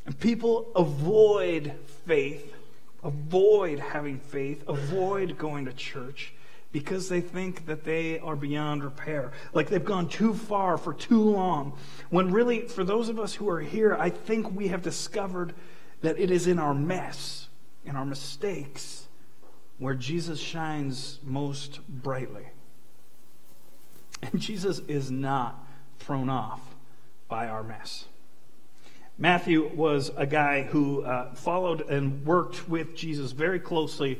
And 0.05 0.19
people 0.19 0.71
avoid 0.75 1.73
faith, 2.05 2.53
avoid 3.03 3.79
having 3.79 4.19
faith, 4.19 4.67
avoid 4.67 5.37
going 5.37 5.65
to 5.65 5.73
church 5.73 6.33
because 6.71 7.07
they 7.07 7.21
think 7.21 7.67
that 7.67 7.83
they 7.83 8.19
are 8.19 8.35
beyond 8.35 8.83
repair. 8.83 9.31
Like 9.53 9.69
they've 9.69 9.85
gone 9.85 10.09
too 10.09 10.33
far 10.33 10.77
for 10.77 10.93
too 10.93 11.21
long. 11.21 11.77
When 12.09 12.31
really, 12.31 12.61
for 12.61 12.83
those 12.83 13.09
of 13.09 13.19
us 13.19 13.35
who 13.35 13.47
are 13.47 13.61
here, 13.61 13.95
I 13.97 14.09
think 14.09 14.53
we 14.53 14.69
have 14.69 14.81
discovered 14.81 15.53
that 16.03 16.19
it 16.19 16.29
is 16.29 16.47
in 16.47 16.59
our 16.59 16.73
mess, 16.73 17.47
in 17.85 17.95
our 17.95 18.05
mistakes, 18.05 19.07
where 19.79 19.95
Jesus 19.95 20.39
shines 20.39 21.19
most 21.23 21.79
brightly. 21.87 22.45
And 24.21 24.39
Jesus 24.39 24.79
is 24.87 25.09
not 25.09 25.65
thrown 25.99 26.29
off 26.29 26.61
by 27.27 27.47
our 27.47 27.63
mess. 27.63 28.05
Matthew 29.17 29.69
was 29.75 30.11
a 30.17 30.25
guy 30.25 30.63
who 30.63 31.03
uh, 31.03 31.35
followed 31.35 31.81
and 31.81 32.25
worked 32.25 32.67
with 32.67 32.95
Jesus 32.95 33.31
very 33.31 33.59
closely 33.59 34.19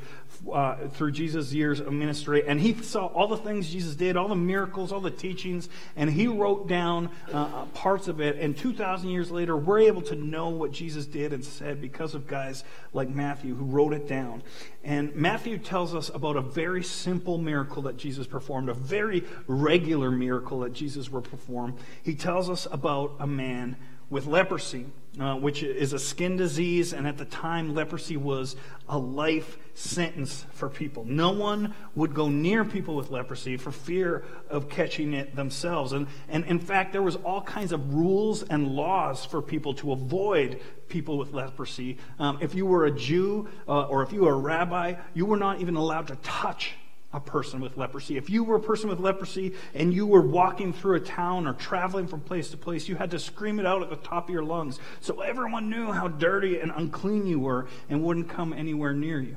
uh, 0.52 0.86
through 0.88 1.10
Jesus' 1.10 1.52
years 1.52 1.80
of 1.80 1.92
ministry. 1.92 2.44
And 2.46 2.60
he 2.60 2.74
saw 2.74 3.06
all 3.06 3.26
the 3.26 3.36
things 3.36 3.70
Jesus 3.70 3.96
did, 3.96 4.16
all 4.16 4.28
the 4.28 4.36
miracles, 4.36 4.92
all 4.92 5.00
the 5.00 5.10
teachings, 5.10 5.68
and 5.96 6.08
he 6.08 6.28
wrote 6.28 6.68
down 6.68 7.10
uh, 7.32 7.64
parts 7.66 8.06
of 8.06 8.20
it. 8.20 8.36
And 8.38 8.56
2,000 8.56 9.08
years 9.08 9.32
later, 9.32 9.56
we're 9.56 9.80
able 9.80 10.02
to 10.02 10.14
know 10.14 10.50
what 10.50 10.70
Jesus 10.70 11.06
did 11.06 11.32
and 11.32 11.44
said 11.44 11.80
because 11.80 12.14
of 12.14 12.28
guys 12.28 12.62
like 12.92 13.08
Matthew 13.08 13.56
who 13.56 13.64
wrote 13.64 13.94
it 13.94 14.06
down. 14.06 14.44
And 14.84 15.12
Matthew 15.16 15.58
tells 15.58 15.92
us 15.92 16.08
about 16.08 16.36
a 16.36 16.40
very 16.40 16.84
simple 16.84 17.36
miracle 17.36 17.82
that 17.82 17.96
Jesus 17.96 18.28
performed, 18.28 18.68
a 18.68 18.74
very 18.74 19.24
regular 19.48 20.12
miracle 20.12 20.60
that 20.60 20.72
Jesus 20.72 21.10
will 21.10 21.22
perform. 21.22 21.76
He 22.04 22.14
tells 22.14 22.48
us 22.48 22.68
about 22.70 23.16
a 23.18 23.26
man 23.26 23.76
with 24.10 24.26
leprosy, 24.26 24.86
uh, 25.18 25.36
which 25.36 25.62
is 25.62 25.92
a 25.92 25.98
skin 25.98 26.36
disease, 26.36 26.92
and 26.92 27.06
at 27.06 27.16
the 27.16 27.24
time, 27.24 27.74
leprosy 27.74 28.16
was 28.16 28.56
a 28.88 28.98
life 28.98 29.58
sentence 29.74 30.44
for 30.52 30.68
people. 30.68 31.04
No 31.04 31.30
one 31.30 31.74
would 31.94 32.14
go 32.14 32.28
near 32.28 32.64
people 32.64 32.96
with 32.96 33.10
leprosy 33.10 33.56
for 33.56 33.72
fear 33.72 34.24
of 34.48 34.68
catching 34.68 35.14
it 35.14 35.34
themselves. 35.34 35.92
And, 35.92 36.06
and 36.28 36.44
in 36.44 36.58
fact, 36.58 36.92
there 36.92 37.02
was 37.02 37.16
all 37.16 37.42
kinds 37.42 37.72
of 37.72 37.94
rules 37.94 38.42
and 38.42 38.68
laws 38.68 39.24
for 39.24 39.40
people 39.40 39.74
to 39.74 39.92
avoid 39.92 40.60
people 40.88 41.18
with 41.18 41.32
leprosy. 41.32 41.98
Um, 42.18 42.38
if 42.40 42.54
you 42.54 42.66
were 42.66 42.86
a 42.86 42.90
Jew 42.90 43.48
uh, 43.66 43.82
or 43.82 44.02
if 44.02 44.12
you 44.12 44.22
were 44.22 44.34
a 44.34 44.38
rabbi, 44.38 44.94
you 45.14 45.26
were 45.26 45.36
not 45.36 45.60
even 45.60 45.76
allowed 45.76 46.08
to 46.08 46.16
touch 46.16 46.74
a 47.14 47.20
person 47.20 47.60
with 47.60 47.76
leprosy. 47.76 48.16
If 48.16 48.28
you 48.28 48.42
were 48.42 48.56
a 48.56 48.60
person 48.60 48.90
with 48.90 48.98
leprosy 48.98 49.54
and 49.72 49.94
you 49.94 50.04
were 50.04 50.20
walking 50.20 50.72
through 50.72 50.96
a 50.96 51.00
town 51.00 51.46
or 51.46 51.54
traveling 51.54 52.08
from 52.08 52.20
place 52.20 52.50
to 52.50 52.56
place, 52.56 52.88
you 52.88 52.96
had 52.96 53.12
to 53.12 53.20
scream 53.20 53.60
it 53.60 53.66
out 53.66 53.82
at 53.82 53.88
the 53.88 53.96
top 53.96 54.28
of 54.28 54.32
your 54.32 54.42
lungs 54.42 54.80
so 55.00 55.20
everyone 55.20 55.70
knew 55.70 55.92
how 55.92 56.08
dirty 56.08 56.58
and 56.58 56.72
unclean 56.74 57.24
you 57.26 57.38
were 57.38 57.68
and 57.88 58.02
wouldn't 58.02 58.28
come 58.28 58.52
anywhere 58.52 58.92
near 58.92 59.20
you. 59.20 59.36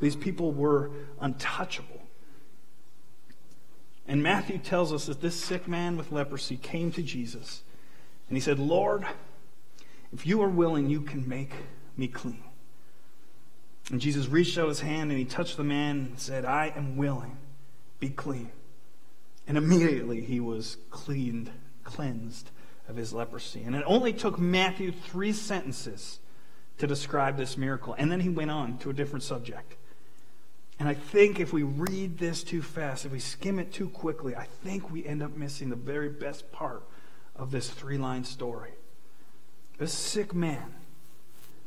These 0.00 0.16
people 0.16 0.50
were 0.50 0.90
untouchable. 1.20 2.02
And 4.08 4.20
Matthew 4.20 4.58
tells 4.58 4.92
us 4.92 5.06
that 5.06 5.20
this 5.20 5.36
sick 5.36 5.68
man 5.68 5.96
with 5.96 6.10
leprosy 6.10 6.56
came 6.56 6.90
to 6.92 7.02
Jesus 7.02 7.62
and 8.28 8.36
he 8.36 8.40
said, 8.40 8.58
Lord, 8.58 9.06
if 10.12 10.26
you 10.26 10.42
are 10.42 10.48
willing, 10.48 10.90
you 10.90 11.02
can 11.02 11.28
make 11.28 11.52
me 11.96 12.08
clean. 12.08 12.42
And 13.92 14.00
Jesus 14.00 14.26
reached 14.26 14.56
out 14.56 14.68
his 14.68 14.80
hand 14.80 15.10
and 15.10 15.18
he 15.18 15.26
touched 15.26 15.58
the 15.58 15.64
man 15.64 15.96
and 15.98 16.18
said, 16.18 16.46
I 16.46 16.72
am 16.74 16.96
willing, 16.96 17.36
be 18.00 18.08
clean. 18.08 18.50
And 19.46 19.58
immediately 19.58 20.22
he 20.22 20.40
was 20.40 20.78
cleaned, 20.88 21.50
cleansed 21.84 22.50
of 22.88 22.96
his 22.96 23.12
leprosy. 23.12 23.62
And 23.62 23.76
it 23.76 23.84
only 23.86 24.14
took 24.14 24.38
Matthew 24.38 24.92
three 24.92 25.34
sentences 25.34 26.20
to 26.78 26.86
describe 26.86 27.36
this 27.36 27.58
miracle. 27.58 27.94
And 27.98 28.10
then 28.10 28.20
he 28.20 28.30
went 28.30 28.50
on 28.50 28.78
to 28.78 28.88
a 28.88 28.94
different 28.94 29.24
subject. 29.24 29.76
And 30.78 30.88
I 30.88 30.94
think 30.94 31.38
if 31.38 31.52
we 31.52 31.62
read 31.62 32.16
this 32.16 32.42
too 32.42 32.62
fast, 32.62 33.04
if 33.04 33.12
we 33.12 33.18
skim 33.20 33.58
it 33.58 33.74
too 33.74 33.90
quickly, 33.90 34.34
I 34.34 34.46
think 34.64 34.90
we 34.90 35.04
end 35.04 35.22
up 35.22 35.36
missing 35.36 35.68
the 35.68 35.76
very 35.76 36.08
best 36.08 36.50
part 36.50 36.82
of 37.36 37.50
this 37.50 37.68
three 37.68 37.98
line 37.98 38.24
story. 38.24 38.70
This 39.76 39.92
sick 39.92 40.34
man 40.34 40.76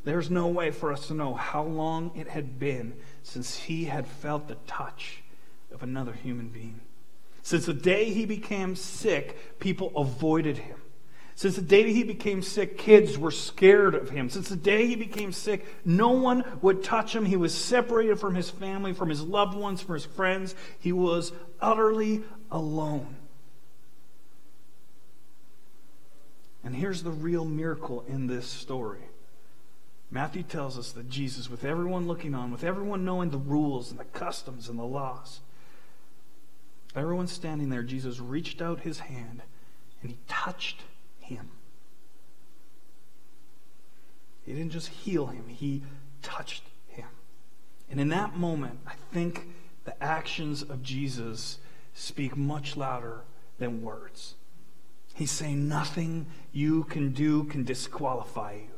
there's 0.06 0.30
no 0.30 0.48
way 0.48 0.72
for 0.72 0.94
us 0.94 1.08
to 1.08 1.14
know 1.14 1.34
how 1.34 1.64
long 1.64 2.12
it 2.16 2.28
had 2.28 2.60
been 2.60 2.94
since 3.24 3.58
he 3.58 3.86
had 3.86 4.08
felt 4.08 4.48
the 4.48 4.58
touch 4.68 5.24
of 5.74 5.84
another 5.84 6.14
human 6.14 6.48
being. 6.48 6.80
Since 7.42 7.66
the 7.66 7.74
day 7.74 8.06
he 8.06 8.26
became 8.26 8.76
sick, 8.76 9.60
people 9.60 9.92
avoided 9.96 10.60
him. 10.60 10.80
Since 11.36 11.58
the 11.58 11.62
day 11.62 11.92
he 11.92 12.04
became 12.04 12.42
sick, 12.42 12.78
kids 12.78 13.18
were 13.18 13.32
scared 13.32 13.94
of 13.94 14.10
him. 14.10 14.30
Since 14.30 14.48
the 14.48 14.56
day 14.56 14.88
he 14.88 14.96
became 14.96 15.34
sick, 15.34 15.66
no 15.84 16.12
one 16.12 16.46
would 16.62 16.84
touch 16.84 17.14
him. 17.14 17.26
He 17.26 17.36
was 17.36 17.54
separated 17.54 18.20
from 18.20 18.36
his 18.36 18.50
family, 18.50 18.94
from 18.94 19.10
his 19.10 19.22
loved 19.22 19.56
ones, 19.56 19.82
from 19.82 19.96
his 19.96 20.06
friends. 20.06 20.56
He 20.80 20.94
was 20.94 21.34
utterly 21.60 22.24
alone. 22.52 23.18
And 26.64 26.76
here's 26.76 27.04
the 27.04 27.12
real 27.12 27.44
miracle 27.44 28.06
in 28.08 28.28
this 28.28 28.48
story 28.48 29.02
Matthew 30.12 30.44
tells 30.44 30.78
us 30.78 30.92
that 30.94 31.10
Jesus, 31.10 31.50
with 31.50 31.66
everyone 31.66 32.08
looking 32.08 32.36
on, 32.36 32.52
with 32.52 32.64
everyone 32.64 33.06
knowing 33.06 33.32
the 33.32 33.38
rules 33.38 33.92
and 33.92 34.00
the 34.00 34.06
customs 34.06 34.70
and 34.70 34.78
the 34.78 34.84
laws, 34.84 35.42
everyone 36.96 37.28
standing 37.28 37.70
there, 37.70 37.84
Jesus 37.84 38.20
reached 38.20 38.62
out 38.62 38.82
his 38.82 39.00
hand 39.00 39.42
and 40.02 40.12
he 40.12 40.18
touched 40.28 40.84
him. 41.20 41.50
He 44.46 44.54
didn't 44.54 44.72
just 44.72 44.90
heal 44.90 45.28
him, 45.28 45.48
he 45.48 45.82
touched 46.22 46.64
him. 46.88 47.08
And 47.90 48.00
in 48.00 48.10
that 48.10 48.38
moment, 48.38 48.80
I 48.86 48.94
think 49.12 49.48
the 49.86 50.02
actions 50.04 50.62
of 50.62 50.84
Jesus 50.84 51.58
speak 51.96 52.38
much 52.38 52.78
louder 52.78 53.22
than 53.58 53.82
words. 53.82 54.36
He's 55.16 55.32
saying, 55.32 55.68
Nothing 55.68 56.28
you 56.52 56.84
can 56.84 57.12
do 57.12 57.46
can 57.46 57.64
disqualify 57.64 58.54
you 58.54 58.75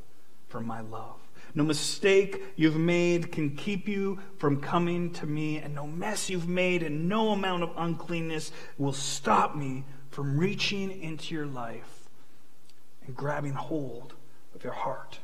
from 0.48 0.66
my 0.66 0.82
love. 0.82 1.18
No 1.56 1.63
mistake 1.63 2.42
you've 2.56 2.77
made 2.77 3.32
can 3.32 3.56
keep 3.56 3.88
you 3.88 4.20
from 4.38 4.62
coming 4.62 5.12
to 5.13 5.25
me, 5.25 5.58
and 5.58 5.74
no 5.74 5.88
mess 5.88 6.30
you've 6.30 6.48
made 6.48 6.84
and 6.84 7.10
no 7.10 7.30
amount 7.30 7.63
of 7.63 7.72
uncleanness 7.75 8.51
will 8.77 8.94
stop 8.94 9.56
me 9.56 9.84
from 10.10 10.38
reaching 10.38 11.01
into 11.01 11.34
your 11.34 11.46
life 11.46 12.10
and 13.06 13.16
grabbing 13.16 13.54
hold 13.54 14.13
of 14.54 14.63
your 14.63 14.74
heart. 14.74 15.20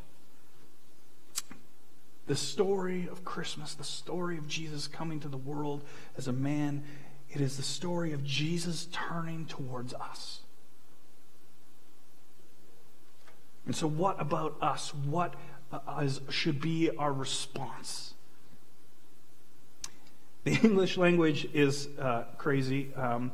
The 2.25 2.36
story 2.36 3.08
of 3.12 3.25
Christmas, 3.25 3.74
the 3.74 3.84
story 3.84 4.38
of 4.38 4.48
Jesus 4.48 4.88
coming 4.88 5.20
to 5.20 5.27
the 5.27 5.38
world 5.38 5.84
as 6.18 6.27
a 6.27 6.34
man, 6.34 6.84
it 7.30 7.42
is 7.42 7.58
the 7.58 7.63
story 7.63 8.13
of 8.13 8.24
Jesus 8.24 8.88
turning 8.92 9.46
towards 9.46 9.94
us. 9.94 10.39
And 13.65 13.75
so, 13.75 13.88
what 13.88 14.20
about 14.20 14.58
us? 14.62 14.93
What 14.93 15.36
uh, 15.72 16.08
should 16.29 16.60
be 16.60 16.89
our 16.98 17.13
response? 17.13 18.13
The 20.43 20.51
English 20.63 20.98
language 20.98 21.48
is 21.53 21.88
uh, 22.00 22.24
crazy, 22.38 22.93
um, 22.96 23.32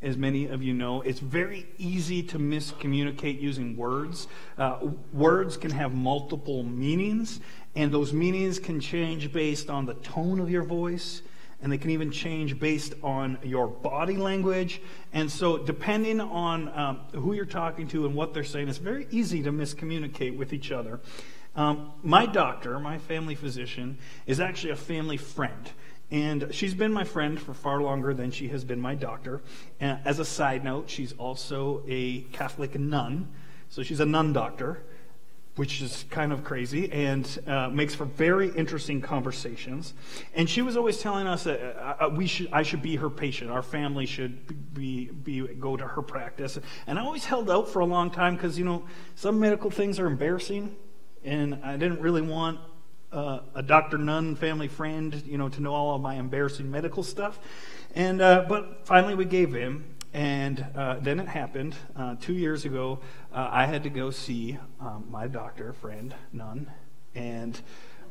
as 0.00 0.16
many 0.16 0.46
of 0.46 0.62
you 0.62 0.72
know. 0.72 1.02
It's 1.02 1.20
very 1.20 1.66
easy 1.76 2.22
to 2.24 2.38
miscommunicate 2.38 3.40
using 3.40 3.76
words. 3.76 4.26
Uh, 4.56 4.78
words 5.12 5.56
can 5.56 5.70
have 5.70 5.92
multiple 5.92 6.62
meanings, 6.62 7.40
and 7.76 7.92
those 7.92 8.12
meanings 8.12 8.58
can 8.58 8.80
change 8.80 9.32
based 9.32 9.68
on 9.68 9.84
the 9.84 9.94
tone 9.94 10.40
of 10.40 10.50
your 10.50 10.62
voice 10.62 11.22
and 11.60 11.72
they 11.72 11.78
can 11.78 11.90
even 11.90 12.10
change 12.10 12.58
based 12.58 12.94
on 13.02 13.38
your 13.42 13.66
body 13.66 14.16
language. 14.16 14.80
And 15.12 15.30
so, 15.30 15.58
depending 15.58 16.20
on 16.20 16.68
um, 16.78 17.00
who 17.12 17.32
you're 17.32 17.44
talking 17.44 17.88
to 17.88 18.06
and 18.06 18.14
what 18.14 18.32
they're 18.32 18.44
saying, 18.44 18.68
it's 18.68 18.78
very 18.78 19.06
easy 19.10 19.42
to 19.42 19.50
miscommunicate 19.50 20.36
with 20.36 20.52
each 20.52 20.70
other. 20.70 21.00
Um, 21.56 21.92
my 22.02 22.26
doctor, 22.26 22.78
my 22.78 22.98
family 22.98 23.34
physician, 23.34 23.98
is 24.26 24.38
actually 24.38 24.70
a 24.70 24.76
family 24.76 25.16
friend. 25.16 25.70
And 26.10 26.48
she's 26.52 26.74
been 26.74 26.92
my 26.92 27.04
friend 27.04 27.38
for 27.38 27.52
far 27.52 27.82
longer 27.82 28.14
than 28.14 28.30
she 28.30 28.48
has 28.48 28.64
been 28.64 28.80
my 28.80 28.94
doctor. 28.94 29.42
And 29.80 29.98
as 30.04 30.20
a 30.20 30.24
side 30.24 30.64
note, 30.64 30.88
she's 30.88 31.12
also 31.14 31.82
a 31.86 32.20
Catholic 32.32 32.78
nun. 32.78 33.28
So 33.68 33.82
she's 33.82 34.00
a 34.00 34.06
nun 34.06 34.32
doctor, 34.32 34.82
which 35.58 35.82
is 35.82 36.04
kind 36.08 36.32
of 36.32 36.44
crazy 36.44 36.90
and 36.92 37.40
uh, 37.48 37.68
makes 37.68 37.92
for 37.92 38.04
very 38.04 38.48
interesting 38.50 39.00
conversations. 39.00 39.92
And 40.34 40.48
she 40.48 40.62
was 40.62 40.76
always 40.76 41.00
telling 41.00 41.26
us 41.26 41.42
that 41.44 41.60
uh, 41.60 42.04
uh 42.04 42.08
we 42.10 42.28
should, 42.28 42.48
I 42.52 42.62
should 42.62 42.80
be 42.80 42.94
her 42.94 43.10
patient. 43.10 43.50
Our 43.50 43.62
family 43.62 44.06
should 44.06 44.72
be, 44.72 45.06
be, 45.06 45.40
go 45.40 45.76
to 45.76 45.84
her 45.84 46.00
practice. 46.00 46.60
And 46.86 46.96
I 46.96 47.02
always 47.02 47.24
held 47.24 47.50
out 47.50 47.68
for 47.68 47.80
a 47.80 47.84
long 47.84 48.12
time 48.12 48.36
because, 48.36 48.56
you 48.56 48.64
know, 48.64 48.84
some 49.16 49.40
medical 49.40 49.68
things 49.68 49.98
are 49.98 50.06
embarrassing. 50.06 50.76
And 51.24 51.58
I 51.64 51.76
didn't 51.76 52.00
really 52.00 52.22
want 52.22 52.60
uh, 53.10 53.40
a 53.56 53.62
Dr. 53.62 53.98
Nun 53.98 54.36
family 54.36 54.68
friend, 54.68 55.12
you 55.26 55.38
know, 55.38 55.48
to 55.48 55.60
know 55.60 55.74
all 55.74 55.96
of 55.96 56.00
my 56.00 56.14
embarrassing 56.14 56.70
medical 56.70 57.02
stuff. 57.02 57.40
And, 57.96 58.22
uh, 58.22 58.44
but 58.48 58.86
finally 58.86 59.16
we 59.16 59.24
gave 59.24 59.56
in. 59.56 59.84
And 60.12 60.64
uh, 60.74 60.96
then 61.00 61.20
it 61.20 61.28
happened 61.28 61.74
uh, 61.96 62.16
two 62.20 62.34
years 62.34 62.64
ago. 62.64 63.00
Uh, 63.32 63.48
I 63.50 63.66
had 63.66 63.82
to 63.82 63.90
go 63.90 64.10
see 64.10 64.58
um, 64.80 65.06
my 65.10 65.26
doctor 65.26 65.72
friend, 65.72 66.14
Nun. 66.32 66.70
And 67.14 67.60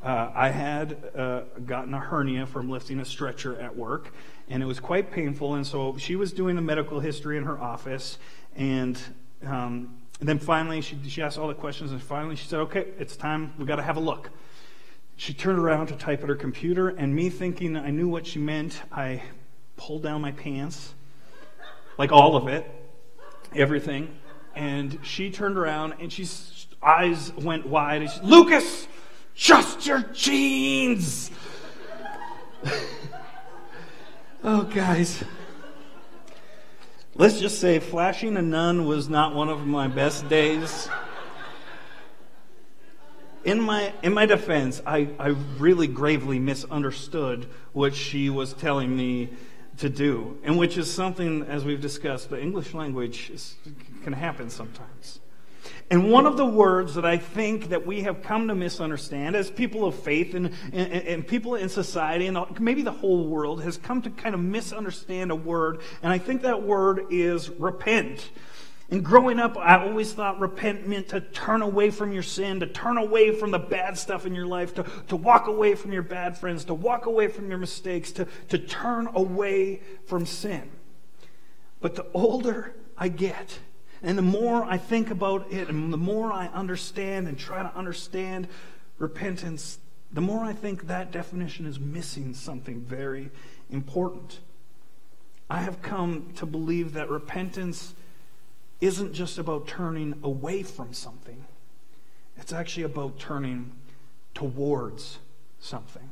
uh, 0.04 0.32
I 0.34 0.50
had 0.50 0.98
gotten 1.66 1.94
a 1.94 2.00
hernia 2.00 2.46
from 2.46 2.70
lifting 2.70 3.00
a 3.00 3.06
stretcher 3.06 3.60
at 3.60 3.76
work. 3.76 4.14
And 4.48 4.62
it 4.62 4.66
was 4.66 4.80
quite 4.80 5.12
painful. 5.12 5.56
And 5.56 5.66
so 5.66 5.98
she 5.98 6.16
was 6.16 6.32
doing 6.32 6.56
the 6.56 6.62
medical 6.62 7.00
history 7.00 7.38
in 7.38 7.44
her 7.44 7.60
office. 7.60 8.20
And 8.56 9.00
um, 9.46 9.98
then 10.20 10.40
finally, 10.40 10.82
she, 10.82 10.98
she 11.08 11.22
asked 11.22 11.38
all 11.38 11.48
the 11.48 11.54
questions. 11.54 11.92
And 11.92 12.02
finally, 12.02 12.36
she 12.36 12.48
said, 12.48 12.60
Okay, 12.60 12.88
it's 13.00 13.16
time. 13.16 13.54
we 13.58 13.66
got 13.66 13.78
to 13.78 13.84
have 13.84 13.98
a 13.98 14.02
look. 14.02 14.30
She 15.18 15.34
turned 15.34 15.58
around 15.58 15.88
to 15.88 15.96
type 15.96 16.22
at 16.22 16.30
her 16.30 16.36
computer, 16.36 16.90
and 16.90 17.14
me 17.14 17.32
thinking 17.32 17.76
I 17.76 17.90
knew 17.90 18.08
what 18.08 18.28
she 18.28 18.38
meant, 18.38 18.84
I 18.92 19.24
pulled 19.76 20.04
down 20.04 20.22
my 20.22 20.32
pants, 20.32 20.94
like 21.98 22.12
all 22.12 22.36
of 22.36 22.48
it, 22.48 22.70
everything. 23.56 24.18
And 24.56 25.00
she 25.04 25.30
turned 25.30 25.58
around, 25.58 25.96
and 26.00 26.12
she's 26.12 26.68
eyes 26.82 27.32
went 27.34 27.68
wide. 27.68 28.02
And 28.02 28.12
she, 28.12 28.20
Lucas, 28.22 28.88
just 29.36 29.86
your 29.86 30.02
jeans. 30.14 31.32
oh, 34.44 34.64
guys. 34.64 35.24
Let's 37.16 37.40
just 37.40 37.60
say 37.60 37.80
flashing 37.80 38.38
a 38.38 38.42
nun 38.42 38.86
was 38.86 39.10
not 39.10 39.34
one 39.34 39.50
of 39.50 39.66
my 39.66 39.88
best 39.88 40.30
days 40.30 40.90
in 43.48 43.62
my 43.62 43.94
in 44.04 44.14
my 44.14 44.26
defense, 44.26 44.82
I, 44.86 45.08
I 45.18 45.28
really 45.58 45.88
gravely 45.88 46.38
misunderstood 46.38 47.48
what 47.72 47.96
she 47.96 48.30
was 48.30 48.52
telling 48.54 48.96
me 48.96 49.30
to 49.78 49.90
do, 49.90 50.38
and 50.44 50.58
which 50.58 50.78
is 50.78 50.92
something, 50.92 51.44
as 51.44 51.64
we've 51.64 51.82
discussed, 51.82 52.30
the 52.30 52.42
English 52.42 52.74
language 52.74 53.30
is, 53.30 53.56
can 54.04 54.14
happen 54.14 54.50
sometimes. 54.50 55.20
And 55.90 56.12
one 56.12 56.26
of 56.26 56.36
the 56.36 56.46
words 56.46 56.96
that 56.96 57.06
I 57.06 57.18
think 57.18 57.70
that 57.70 57.86
we 57.86 58.02
have 58.02 58.22
come 58.22 58.50
to 58.50 58.56
misunderstand 58.56 59.36
as 59.36 59.50
people 59.50 59.86
of 59.86 59.96
faith 59.96 60.34
and, 60.34 60.54
and, 60.74 60.92
and, 60.92 61.28
people 61.28 61.56
in 61.56 61.70
society 61.70 62.28
and 62.28 62.38
maybe 62.60 62.82
the 62.82 62.92
whole 62.92 63.26
world 63.28 63.64
has 63.64 63.78
come 63.78 64.02
to 64.02 64.10
kind 64.10 64.36
of 64.36 64.42
misunderstand 64.42 65.32
a 65.32 65.36
word. 65.36 65.80
And 66.02 66.12
I 66.12 66.18
think 66.18 66.42
that 66.42 66.62
word 66.62 67.06
is 67.10 67.50
repent. 67.50 68.30
And 68.90 69.04
growing 69.04 69.38
up, 69.38 69.58
I 69.58 69.84
always 69.86 70.14
thought 70.14 70.40
repent 70.40 70.88
meant 70.88 71.10
to 71.10 71.20
turn 71.20 71.62
away 71.62 71.90
from 71.92 72.14
your 72.14 72.24
sin, 72.24 72.62
to 72.62 72.68
turn 72.68 72.98
away 72.98 73.32
from 73.32 73.52
the 73.52 73.60
bad 73.60 73.98
stuff 73.98 74.26
in 74.26 74.34
your 74.34 74.46
life, 74.46 74.74
to, 74.76 74.86
to 75.10 75.18
walk 75.18 75.48
away 75.48 75.76
from 75.76 75.92
your 75.92 76.04
bad 76.04 76.38
friends, 76.38 76.64
to 76.66 76.74
walk 76.74 77.06
away 77.06 77.28
from 77.28 77.50
your 77.50 77.58
mistakes, 77.58 78.14
to, 78.14 78.28
to 78.48 78.58
turn 78.58 79.10
away 79.14 79.82
from 80.06 80.26
sin. 80.26 80.72
But 81.82 81.96
the 81.96 82.06
older 82.14 82.76
I 82.98 83.10
get, 83.10 83.60
and 84.02 84.18
the 84.18 84.22
more 84.24 84.64
I 84.64 84.78
think 84.78 85.12
about 85.12 85.52
it, 85.52 85.68
and 85.68 85.92
the 85.92 85.98
more 85.98 86.32
I 86.32 86.48
understand 86.48 87.28
and 87.28 87.38
try 87.38 87.62
to 87.62 87.76
understand 87.76 88.48
repentance, 89.00 89.80
the 90.14 90.22
more 90.22 90.46
I 90.46 90.54
think 90.54 90.88
that 90.88 91.12
definition 91.12 91.66
is 91.66 91.78
missing 91.78 92.34
something 92.34 92.80
very 92.82 93.32
important. 93.70 94.40
I 95.50 95.60
have 95.60 95.82
come 95.82 96.32
to 96.38 96.46
believe 96.46 96.94
that 96.94 97.10
repentance 97.10 97.94
isn't 98.82 99.14
just 99.14 99.38
about 99.38 99.68
turning 99.68 100.20
away 100.24 100.64
from 100.64 100.94
something, 100.94 101.46
it's 102.38 102.54
actually 102.54 102.84
about 102.84 103.20
turning 103.20 103.72
towards 104.34 105.20
something. 105.60 106.12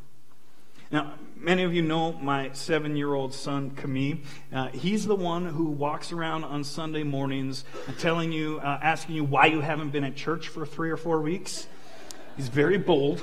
Now, 0.92 1.16
many 1.36 1.64
of 1.64 1.74
you 1.74 1.82
know 1.82 2.14
my 2.14 2.52
seven 2.54 2.96
year 2.96 3.14
old 3.14 3.34
son, 3.34 3.72
Camille. 3.72 4.18
Uh, 4.54 4.68
he's 4.68 5.06
the 5.06 5.16
one 5.16 5.46
who 5.46 5.66
walks 5.66 6.12
around 6.12 6.44
on 6.44 6.64
Sunday 6.64 7.04
mornings 7.04 7.66
telling 8.00 8.32
you, 8.32 8.60
uh, 8.60 8.80
asking 8.82 9.16
you 9.16 9.24
why 9.24 9.48
you 9.48 9.62
haven't 9.62 9.90
been 9.90 10.04
at 10.04 10.16
church 10.16 10.48
for 10.48 10.66
three 10.66 10.92
or 10.92 10.98
four 10.98 11.22
weeks. 11.22 11.68
He's 12.38 12.50
very 12.50 12.78
bold. 12.78 13.22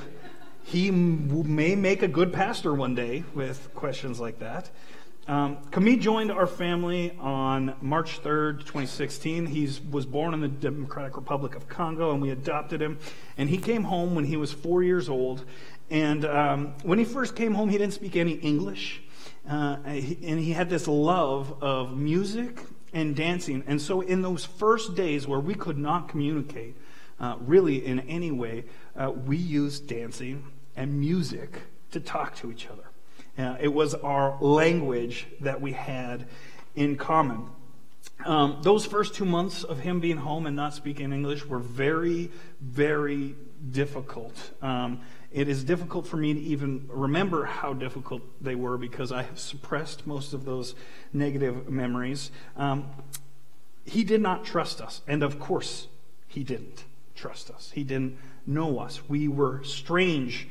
He 0.65 0.89
m- 0.89 1.55
may 1.55 1.75
make 1.75 2.03
a 2.03 2.09
good 2.09 2.33
pastor 2.33 2.75
one 2.75 2.95
day 2.95 3.25
with 3.35 3.73
questions 3.75 4.19
like 4.19 4.41
that. 4.41 4.71
Um, 5.29 5.59
joined 6.01 6.33
our 6.33 6.49
family 6.49 7.17
on 7.21 7.77
March 7.81 8.23
3rd, 8.23 8.61
2016. 8.61 9.47
He 9.47 9.71
was 9.89 10.05
born 10.05 10.35
in 10.35 10.41
the 10.41 10.49
Democratic 10.49 11.17
Republic 11.17 11.55
of 11.55 11.69
Congo, 11.69 12.13
and 12.13 12.21
we 12.21 12.31
adopted 12.31 12.83
him. 12.83 12.99
And 13.37 13.49
he 13.49 13.59
came 13.59 13.85
home 13.85 14.17
when 14.17 14.25
he 14.25 14.37
was 14.37 14.53
four 14.53 14.83
years 14.83 15.09
old. 15.09 15.45
And 15.91 16.25
um, 16.25 16.75
when 16.83 16.99
he 16.99 17.05
first 17.05 17.37
came 17.37 17.55
home, 17.55 17.69
he 17.69 17.79
didn't 17.79 17.95
speak 17.95 18.17
any 18.17 18.33
English. 18.33 19.03
Uh, 19.49 19.77
and 19.85 20.41
he 20.41 20.53
had 20.53 20.69
this 20.69 20.89
love 20.89 21.63
of 21.63 21.97
music 21.97 22.59
and 22.93 23.15
dancing. 23.15 23.63
And 23.67 23.81
so, 23.81 24.01
in 24.01 24.23
those 24.23 24.45
first 24.45 24.97
days 24.97 25.27
where 25.27 25.41
we 25.41 25.55
could 25.55 25.79
not 25.79 26.09
communicate 26.09 26.77
uh, 27.21 27.37
really 27.41 27.85
in 27.85 28.01
any 28.01 28.33
way, 28.33 28.65
uh, 28.97 29.11
we 29.11 29.37
used 29.37 29.87
dancing 29.87 30.45
and 30.77 30.99
music 30.99 31.63
to 31.93 32.01
talk 32.01 32.35
to 32.37 32.51
each 32.51 32.67
other. 32.67 32.92
Uh, 33.39 33.57
it 33.61 33.73
was 33.73 33.95
our 33.95 34.37
language 34.41 35.27
that 35.41 35.61
we 35.61 35.73
had 35.73 36.27
in 36.75 36.97
common. 36.97 37.47
Um, 38.25 38.59
those 38.63 38.87
first 38.87 39.15
two 39.15 39.25
months 39.25 39.65
of 39.65 39.81
him 39.81 40.01
being 40.01 40.19
home 40.19 40.47
and 40.47 40.55
not 40.55 40.75
speaking 40.75 41.13
English 41.13 41.45
were 41.47 41.59
very, 41.59 42.31
very 42.61 43.35
difficult. 43.71 44.51
Um, 44.61 45.01
it 45.33 45.49
is 45.49 45.65
difficult 45.65 46.07
for 46.07 46.19
me 46.19 46.35
to 46.35 46.41
even 46.41 46.89
remember 46.89 47.45
how 47.45 47.73
difficult 47.73 48.23
they 48.41 48.55
were 48.55 48.77
because 48.77 49.13
I 49.13 49.23
have 49.23 49.39
suppressed 49.39 50.07
most 50.07 50.35
of 50.35 50.45
those 50.45 50.75
negative 51.13 51.71
memories. 51.71 52.31
Um, 52.57 52.91
he 53.85 54.05
did 54.05 54.21
not 54.21 54.45
trust 54.45 54.81
us, 54.81 55.01
and 55.09 55.23
of 55.23 55.41
course, 55.41 55.89
he 56.29 56.45
didn't 56.45 56.85
trust 57.15 57.51
us. 57.51 57.73
He 57.75 57.83
didn't 57.83 58.19
know 58.47 58.79
us. 58.79 59.09
We 59.09 59.27
were 59.27 59.65
strange 59.65 60.49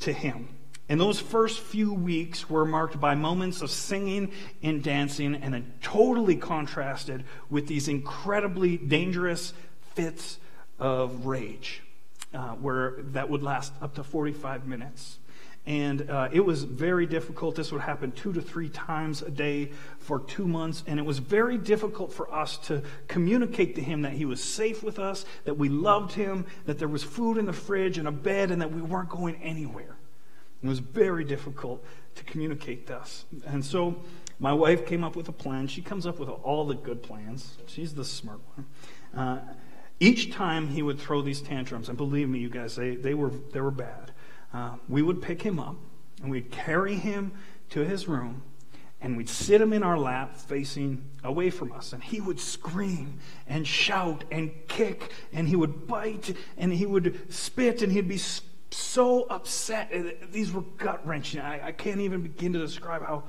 to 0.00 0.12
him. 0.12 0.48
And 0.92 1.00
those 1.00 1.18
first 1.18 1.60
few 1.60 1.94
weeks 1.94 2.50
were 2.50 2.66
marked 2.66 3.00
by 3.00 3.14
moments 3.14 3.62
of 3.62 3.70
singing 3.70 4.30
and 4.62 4.82
dancing, 4.82 5.34
and 5.36 5.54
it 5.54 5.64
totally 5.80 6.36
contrasted 6.36 7.24
with 7.48 7.66
these 7.66 7.88
incredibly 7.88 8.76
dangerous 8.76 9.54
fits 9.94 10.36
of 10.78 11.24
rage, 11.24 11.82
uh, 12.34 12.50
where 12.56 12.96
that 12.98 13.30
would 13.30 13.42
last 13.42 13.72
up 13.80 13.94
to 13.94 14.04
45 14.04 14.66
minutes. 14.66 15.16
And 15.64 16.10
uh, 16.10 16.28
it 16.30 16.44
was 16.44 16.64
very 16.64 17.06
difficult. 17.06 17.54
This 17.54 17.72
would 17.72 17.80
happen 17.80 18.12
two 18.12 18.34
to 18.34 18.42
three 18.42 18.68
times 18.68 19.22
a 19.22 19.30
day 19.30 19.70
for 19.98 20.18
two 20.18 20.46
months. 20.46 20.84
And 20.86 20.98
it 20.98 21.06
was 21.06 21.20
very 21.20 21.56
difficult 21.56 22.12
for 22.12 22.30
us 22.30 22.58
to 22.66 22.82
communicate 23.08 23.76
to 23.76 23.80
him 23.82 24.02
that 24.02 24.12
he 24.12 24.26
was 24.26 24.44
safe 24.44 24.82
with 24.82 24.98
us, 24.98 25.24
that 25.44 25.54
we 25.54 25.70
loved 25.70 26.12
him, 26.12 26.44
that 26.66 26.78
there 26.78 26.86
was 26.86 27.02
food 27.02 27.38
in 27.38 27.46
the 27.46 27.54
fridge 27.54 27.96
and 27.96 28.06
a 28.06 28.12
bed, 28.12 28.50
and 28.50 28.60
that 28.60 28.72
we 28.72 28.82
weren't 28.82 29.08
going 29.08 29.36
anywhere. 29.36 29.96
It 30.62 30.68
was 30.68 30.78
very 30.78 31.24
difficult 31.24 31.84
to 32.14 32.24
communicate 32.24 32.86
this. 32.86 33.24
And 33.46 33.64
so 33.64 33.96
my 34.38 34.52
wife 34.52 34.86
came 34.86 35.02
up 35.02 35.16
with 35.16 35.28
a 35.28 35.32
plan. 35.32 35.66
She 35.66 35.82
comes 35.82 36.06
up 36.06 36.18
with 36.18 36.28
all 36.28 36.64
the 36.66 36.74
good 36.74 37.02
plans. 37.02 37.58
She's 37.66 37.94
the 37.94 38.04
smart 38.04 38.40
one. 38.54 38.66
Uh, 39.14 39.40
each 40.00 40.32
time 40.32 40.68
he 40.68 40.82
would 40.82 40.98
throw 40.98 41.22
these 41.22 41.40
tantrums, 41.40 41.88
and 41.88 41.96
believe 41.96 42.28
me, 42.28 42.40
you 42.40 42.48
guys, 42.48 42.74
they, 42.74 42.96
they, 42.96 43.14
were, 43.14 43.30
they 43.52 43.60
were 43.60 43.70
bad, 43.70 44.12
uh, 44.52 44.74
we 44.88 45.02
would 45.02 45.22
pick 45.22 45.42
him 45.42 45.58
up 45.58 45.76
and 46.22 46.30
we'd 46.30 46.50
carry 46.50 46.96
him 46.96 47.32
to 47.70 47.80
his 47.80 48.08
room 48.08 48.42
and 49.00 49.16
we'd 49.16 49.28
sit 49.28 49.60
him 49.60 49.72
in 49.72 49.82
our 49.82 49.98
lap 49.98 50.36
facing 50.36 51.04
away 51.24 51.50
from 51.50 51.72
us. 51.72 51.92
And 51.92 52.02
he 52.02 52.20
would 52.20 52.38
scream 52.38 53.18
and 53.48 53.66
shout 53.66 54.24
and 54.30 54.50
kick 54.68 55.10
and 55.32 55.48
he 55.48 55.56
would 55.56 55.86
bite 55.86 56.36
and 56.56 56.72
he 56.72 56.86
would 56.86 57.32
spit 57.32 57.82
and 57.82 57.92
he'd 57.92 58.08
be 58.08 58.18
so 58.74 59.24
upset. 59.24 59.92
These 60.32 60.52
were 60.52 60.62
gut 60.62 61.06
wrenching. 61.06 61.40
I, 61.40 61.68
I, 61.68 61.72
can't 61.72 62.00
even 62.00 62.22
begin 62.22 62.52
to 62.54 62.58
describe 62.58 63.04
how 63.04 63.24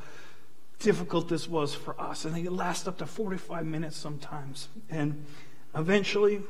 difficult 0.79 1.29
this 1.29 1.47
was 1.47 1.73
for 1.73 1.99
us. 1.99 2.25
And 2.25 2.35
they 2.35 2.43
last 2.43 2.87
up 2.87 2.97
to 2.99 3.05
45 3.05 3.65
minutes 3.65 3.97
sometimes. 3.97 4.69
And 4.89 5.25
eventually, 5.75 6.41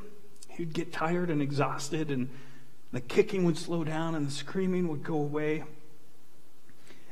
he'd 0.48 0.72
get 0.72 0.92
tired 0.92 1.30
and 1.30 1.42
exhausted, 1.42 2.10
and 2.10 2.28
the 2.92 3.00
kicking 3.00 3.44
would 3.44 3.58
slow 3.58 3.84
down, 3.84 4.14
and 4.14 4.26
the 4.26 4.32
screaming 4.32 4.88
would 4.88 5.02
go 5.02 5.14
away. 5.14 5.64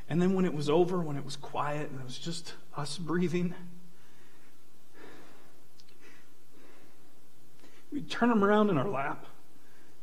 And 0.09 0.21
then 0.21 0.35
when 0.35 0.45
it 0.45 0.55
was 0.55 0.69
over, 0.69 1.01
when 1.01 1.17
it 1.17 1.25
was 1.25 1.37
quiet 1.37 1.91
and 1.91 2.01
it 2.01 2.05
was 2.05 2.19
just 2.19 2.55
us 2.77 2.99
breathing, 2.99 3.55
we'd 7.91 8.11
turn 8.11 8.31
him 8.31 8.45
around 8.45 8.71
in 8.71 8.79
our 8.79 8.89
lap 8.89 9.27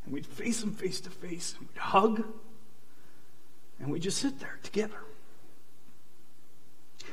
and 0.10 0.15
we'd 0.15 0.26
face 0.26 0.63
him 0.63 0.72
face 0.72 1.00
to 1.02 1.12
face 1.12 1.54
and 1.60 1.67
we'd 1.69 1.78
hug 1.78 2.24
and 3.80 3.91
we'd 3.91 4.02
just 4.02 4.17
sit 4.17 4.39
there 4.39 4.58
together. 4.63 4.98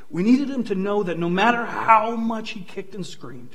We 0.08 0.22
needed 0.22 0.48
him 0.48 0.64
to 0.64 0.74
know 0.74 1.02
that 1.02 1.18
no 1.18 1.28
matter 1.28 1.66
how 1.66 2.16
much 2.16 2.52
he 2.52 2.60
kicked 2.60 2.94
and 2.94 3.06
screamed, 3.06 3.54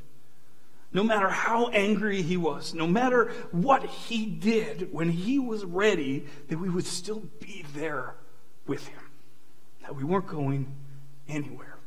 no 0.93 1.03
matter 1.03 1.27
how 1.27 1.69
angry 1.69 2.21
he 2.21 2.37
was, 2.37 2.75
no 2.75 2.85
matter 2.85 3.31
what 3.49 3.83
he 3.83 4.27
did 4.27 4.93
when 4.93 5.09
he 5.09 5.39
was 5.39 5.65
ready, 5.65 6.27
that 6.49 6.59
we 6.59 6.69
would 6.69 6.85
still 6.85 7.23
be 7.39 7.65
there 7.73 8.13
with 8.67 8.87
him, 8.89 9.01
that 9.81 9.95
we 9.95 10.03
weren't 10.03 10.27
going 10.27 10.71
anywhere. 11.27 11.79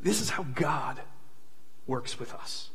This 0.00 0.20
is 0.20 0.30
how 0.30 0.42
God 0.42 1.00
works 1.86 2.18
with 2.18 2.34
us. 2.34 2.69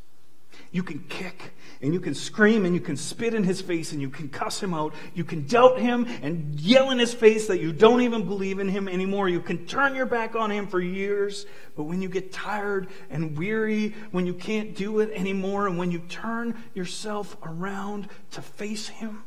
You 0.72 0.84
can 0.84 1.00
kick 1.10 1.54
and 1.82 1.94
you 1.94 2.00
can 2.00 2.14
scream 2.14 2.66
and 2.66 2.74
you 2.74 2.82
can 2.82 2.98
spit 2.98 3.34
in 3.34 3.44
his 3.44 3.62
face 3.62 3.92
and 3.92 4.02
you 4.02 4.10
can 4.10 4.30
cuss 4.30 4.62
him 4.62 4.74
out. 4.74 4.94
You 5.14 5.24
can 5.24 5.46
doubt 5.46 5.80
him 5.80 6.06
and 6.22 6.60
yell 6.60 6.92
in 6.92 7.00
his 7.00 7.14
face 7.14 7.48
that 7.48 7.62
you 7.62 7.72
don't 7.72 8.02
even 8.02 8.26
believe 8.26 8.60
in 8.60 8.68
him 8.68 8.90
anymore. 8.90 9.30
You 9.30 9.40
can 9.40 9.66
turn 9.66 9.96
your 9.96 10.06
back 10.06 10.36
on 10.36 10.52
him 10.52 10.68
for 10.68 10.82
years. 10.82 11.46
But 11.76 11.84
when 11.84 12.02
you 12.02 12.10
get 12.10 12.34
tired 12.34 12.90
and 13.10 13.38
weary, 13.38 13.96
when 14.12 14.26
you 14.26 14.34
can't 14.34 14.76
do 14.76 15.00
it 15.00 15.12
anymore, 15.14 15.68
and 15.68 15.78
when 15.78 15.92
you 15.92 16.00
turn 16.00 16.56
yourself 16.74 17.38
around 17.44 18.10
to 18.32 18.42
face 18.42 18.88
him, 18.88 19.24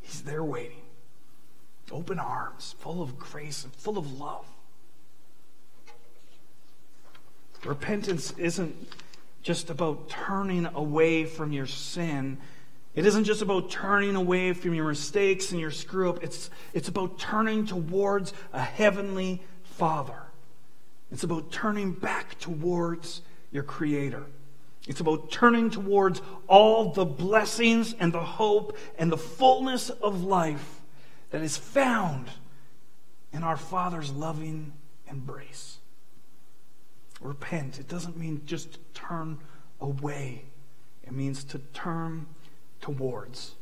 he's 0.00 0.22
there 0.22 0.44
waiting. 0.44 0.82
Open 1.92 2.18
arms, 2.18 2.74
full 2.80 3.02
of 3.02 3.18
grace 3.18 3.64
and 3.64 3.72
full 3.74 3.96
of 3.96 4.18
love. 4.18 4.46
Repentance 7.64 8.32
isn't 8.38 8.88
just 9.46 9.70
about 9.70 10.08
turning 10.08 10.66
away 10.74 11.24
from 11.24 11.52
your 11.52 11.68
sin. 11.68 12.36
It 12.96 13.06
isn't 13.06 13.22
just 13.22 13.42
about 13.42 13.70
turning 13.70 14.16
away 14.16 14.52
from 14.54 14.74
your 14.74 14.88
mistakes 14.88 15.52
and 15.52 15.60
your 15.60 15.70
screw 15.70 16.10
up. 16.10 16.24
It's, 16.24 16.50
it's 16.74 16.88
about 16.88 17.20
turning 17.20 17.64
towards 17.64 18.32
a 18.52 18.60
heavenly 18.60 19.40
Father. 19.62 20.20
It's 21.12 21.22
about 21.22 21.52
turning 21.52 21.92
back 21.92 22.40
towards 22.40 23.22
your 23.52 23.62
Creator. 23.62 24.24
It's 24.88 24.98
about 24.98 25.30
turning 25.30 25.70
towards 25.70 26.20
all 26.48 26.92
the 26.92 27.04
blessings 27.04 27.94
and 28.00 28.12
the 28.12 28.24
hope 28.24 28.76
and 28.98 29.12
the 29.12 29.16
fullness 29.16 29.90
of 29.90 30.24
life 30.24 30.80
that 31.30 31.42
is 31.42 31.56
found 31.56 32.30
in 33.32 33.44
our 33.44 33.56
Father's 33.56 34.10
loving 34.10 34.72
embrace 35.08 35.75
repent. 37.20 37.78
It 37.78 37.88
doesn't 37.88 38.16
mean 38.16 38.42
just 38.46 38.78
turn 38.94 39.38
away, 39.80 40.44
it 41.04 41.12
means 41.12 41.44
to 41.44 41.58
turn 41.72 42.26
towards. 42.80 43.54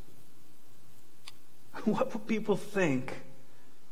What 1.83 2.13
would 2.13 2.25
people 2.25 2.55
think 2.55 3.21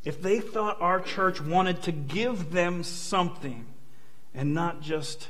if 0.06 0.22
they 0.22 0.40
thought 0.40 0.82
our 0.82 1.02
church 1.02 1.42
wanted 1.42 1.82
to 1.84 1.92
give 1.92 2.52
them 2.52 2.82
something 2.84 3.66
and 4.34 4.54
not 4.54 4.82
just 4.82 5.28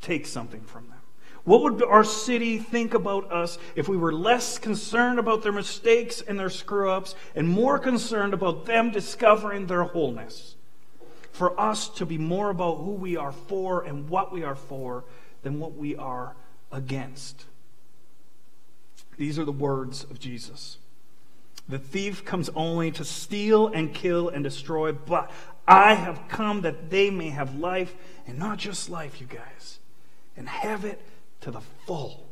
take 0.00 0.26
something 0.26 0.62
from 0.62 0.88
them? 0.88 0.98
What 1.44 1.62
would 1.62 1.82
our 1.82 2.04
city 2.04 2.58
think 2.58 2.94
about 2.94 3.32
us 3.32 3.58
if 3.74 3.88
we 3.88 3.96
were 3.96 4.12
less 4.12 4.58
concerned 4.58 5.18
about 5.18 5.42
their 5.42 5.52
mistakes 5.52 6.20
and 6.20 6.38
their 6.38 6.50
screw 6.50 6.90
ups 6.90 7.14
and 7.34 7.48
more 7.48 7.78
concerned 7.78 8.32
about 8.34 8.64
them 8.64 8.90
discovering 8.90 9.66
their 9.66 9.82
wholeness? 9.82 10.56
For 11.32 11.58
us 11.58 11.88
to 11.88 12.06
be 12.06 12.18
more 12.18 12.50
about 12.50 12.76
who 12.76 12.92
we 12.92 13.16
are 13.16 13.32
for 13.32 13.82
and 13.82 14.08
what 14.08 14.32
we 14.32 14.44
are 14.44 14.54
for 14.54 15.04
than 15.42 15.58
what 15.58 15.74
we 15.74 15.96
are 15.96 16.36
against. 16.70 17.46
These 19.16 19.38
are 19.38 19.44
the 19.44 19.52
words 19.52 20.04
of 20.04 20.20
Jesus. 20.20 20.78
The 21.68 21.78
thief 21.78 22.24
comes 22.24 22.50
only 22.54 22.90
to 22.92 23.04
steal 23.04 23.68
and 23.68 23.94
kill 23.94 24.28
and 24.28 24.44
destroy, 24.44 24.92
but 24.92 25.30
I 25.66 25.94
have 25.94 26.28
come 26.28 26.62
that 26.62 26.90
they 26.90 27.08
may 27.08 27.30
have 27.30 27.54
life, 27.54 27.94
and 28.26 28.38
not 28.38 28.58
just 28.58 28.90
life, 28.90 29.20
you 29.20 29.26
guys, 29.26 29.78
and 30.36 30.48
have 30.48 30.84
it 30.84 31.00
to 31.42 31.50
the 31.50 31.60
full. 31.86 32.28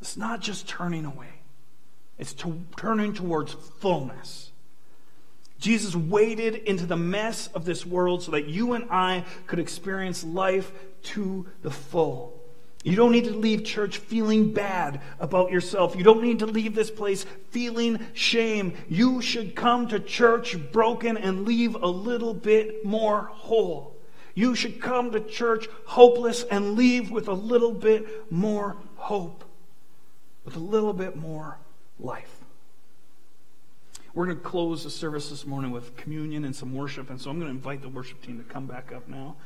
It's 0.00 0.16
not 0.16 0.40
just 0.40 0.68
turning 0.68 1.04
away, 1.04 1.40
it's 2.18 2.32
to, 2.34 2.60
turning 2.76 3.14
towards 3.14 3.52
fullness. 3.52 4.49
Jesus 5.60 5.94
waded 5.94 6.54
into 6.54 6.86
the 6.86 6.96
mess 6.96 7.48
of 7.48 7.64
this 7.64 7.84
world 7.86 8.22
so 8.22 8.32
that 8.32 8.46
you 8.46 8.72
and 8.72 8.90
I 8.90 9.24
could 9.46 9.58
experience 9.58 10.24
life 10.24 10.72
to 11.02 11.46
the 11.62 11.70
full. 11.70 12.40
You 12.82 12.96
don't 12.96 13.12
need 13.12 13.24
to 13.24 13.36
leave 13.36 13.62
church 13.62 13.98
feeling 13.98 14.54
bad 14.54 15.02
about 15.18 15.50
yourself. 15.50 15.94
You 15.96 16.02
don't 16.02 16.22
need 16.22 16.38
to 16.38 16.46
leave 16.46 16.74
this 16.74 16.90
place 16.90 17.26
feeling 17.50 18.00
shame. 18.14 18.72
You 18.88 19.20
should 19.20 19.54
come 19.54 19.88
to 19.88 20.00
church 20.00 20.56
broken 20.72 21.18
and 21.18 21.44
leave 21.44 21.74
a 21.74 21.86
little 21.86 22.32
bit 22.32 22.82
more 22.82 23.24
whole. 23.24 23.96
You 24.34 24.54
should 24.54 24.80
come 24.80 25.10
to 25.10 25.20
church 25.20 25.68
hopeless 25.84 26.42
and 26.44 26.74
leave 26.74 27.10
with 27.10 27.28
a 27.28 27.34
little 27.34 27.72
bit 27.72 28.32
more 28.32 28.78
hope, 28.96 29.44
with 30.46 30.56
a 30.56 30.60
little 30.60 30.94
bit 30.94 31.16
more 31.16 31.58
life. 31.98 32.39
We're 34.14 34.26
going 34.26 34.38
to 34.38 34.42
close 34.42 34.84
the 34.84 34.90
service 34.90 35.30
this 35.30 35.46
morning 35.46 35.70
with 35.70 35.96
communion 35.96 36.44
and 36.44 36.54
some 36.54 36.74
worship, 36.74 37.10
and 37.10 37.20
so 37.20 37.30
I'm 37.30 37.38
going 37.38 37.50
to 37.50 37.56
invite 37.56 37.82
the 37.82 37.88
worship 37.88 38.22
team 38.22 38.38
to 38.38 38.44
come 38.44 38.66
back 38.66 38.92
up 38.92 39.08
now. 39.08 39.36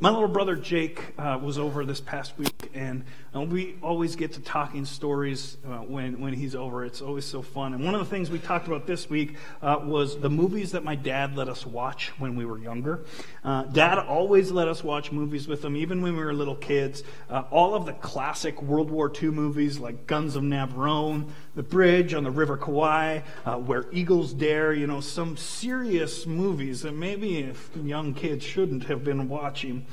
My 0.00 0.10
little 0.10 0.26
brother 0.26 0.56
Jake 0.56 1.14
uh, 1.16 1.38
was 1.40 1.56
over 1.56 1.84
this 1.84 2.00
past 2.00 2.36
week, 2.36 2.68
and 2.74 3.04
uh, 3.34 3.42
we 3.42 3.76
always 3.80 4.16
get 4.16 4.32
to 4.32 4.40
talking 4.40 4.84
stories 4.84 5.56
uh, 5.64 5.78
when, 5.78 6.20
when 6.20 6.32
he's 6.32 6.56
over. 6.56 6.84
It's 6.84 7.00
always 7.00 7.24
so 7.24 7.42
fun. 7.42 7.74
And 7.74 7.84
one 7.84 7.94
of 7.94 8.00
the 8.00 8.06
things 8.06 8.28
we 8.28 8.40
talked 8.40 8.66
about 8.66 8.88
this 8.88 9.08
week 9.08 9.36
uh, 9.62 9.78
was 9.84 10.18
the 10.18 10.28
movies 10.28 10.72
that 10.72 10.82
my 10.82 10.96
dad 10.96 11.36
let 11.36 11.48
us 11.48 11.64
watch 11.64 12.08
when 12.18 12.34
we 12.34 12.44
were 12.44 12.58
younger. 12.58 13.04
Uh, 13.44 13.62
dad 13.64 14.00
always 14.00 14.50
let 14.50 14.66
us 14.66 14.82
watch 14.82 15.12
movies 15.12 15.46
with 15.46 15.64
him, 15.64 15.76
even 15.76 16.02
when 16.02 16.16
we 16.16 16.24
were 16.24 16.34
little 16.34 16.56
kids. 16.56 17.04
Uh, 17.30 17.44
all 17.52 17.76
of 17.76 17.86
the 17.86 17.92
classic 17.92 18.60
World 18.60 18.90
War 18.90 19.12
II 19.22 19.30
movies 19.30 19.78
like 19.78 20.08
Guns 20.08 20.34
of 20.34 20.42
Navarone, 20.42 21.30
The 21.54 21.62
Bridge 21.62 22.14
on 22.14 22.24
the 22.24 22.32
River 22.32 22.56
Kwai, 22.56 23.22
Where 23.44 23.86
Eagles 23.92 24.32
Dare, 24.34 24.72
you 24.72 24.88
know, 24.88 25.00
some 25.00 25.36
serious 25.36 26.26
movies 26.26 26.82
that 26.82 26.92
maybe 26.92 27.52
young 27.80 28.12
kids 28.12 28.44
shouldn't 28.44 28.84
have 28.84 29.04
been 29.04 29.28
watching. 29.28 29.83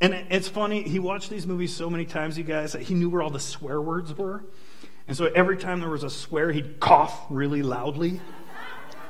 And 0.00 0.12
it's 0.30 0.48
funny, 0.48 0.82
he 0.82 0.98
watched 0.98 1.30
these 1.30 1.46
movies 1.46 1.74
so 1.74 1.88
many 1.88 2.04
times, 2.04 2.36
you 2.36 2.44
guys, 2.44 2.72
that 2.72 2.82
he 2.82 2.94
knew 2.94 3.08
where 3.08 3.22
all 3.22 3.30
the 3.30 3.40
swear 3.40 3.80
words 3.80 4.12
were. 4.16 4.44
And 5.08 5.16
so 5.16 5.26
every 5.26 5.56
time 5.56 5.80
there 5.80 5.88
was 5.88 6.02
a 6.02 6.10
swear, 6.10 6.52
he'd 6.52 6.80
cough 6.80 7.26
really 7.30 7.62
loudly, 7.62 8.20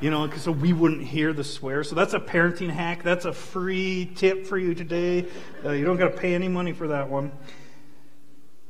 you 0.00 0.10
know, 0.10 0.30
so 0.30 0.52
we 0.52 0.72
wouldn't 0.72 1.02
hear 1.02 1.32
the 1.32 1.42
swear. 1.42 1.82
So 1.82 1.94
that's 1.94 2.14
a 2.14 2.20
parenting 2.20 2.70
hack. 2.70 3.02
That's 3.02 3.24
a 3.24 3.32
free 3.32 4.12
tip 4.14 4.46
for 4.46 4.58
you 4.58 4.74
today. 4.74 5.26
Uh, 5.64 5.72
you 5.72 5.84
don't 5.84 5.96
got 5.96 6.12
to 6.12 6.16
pay 6.16 6.34
any 6.34 6.48
money 6.48 6.72
for 6.72 6.88
that 6.88 7.08
one. 7.08 7.32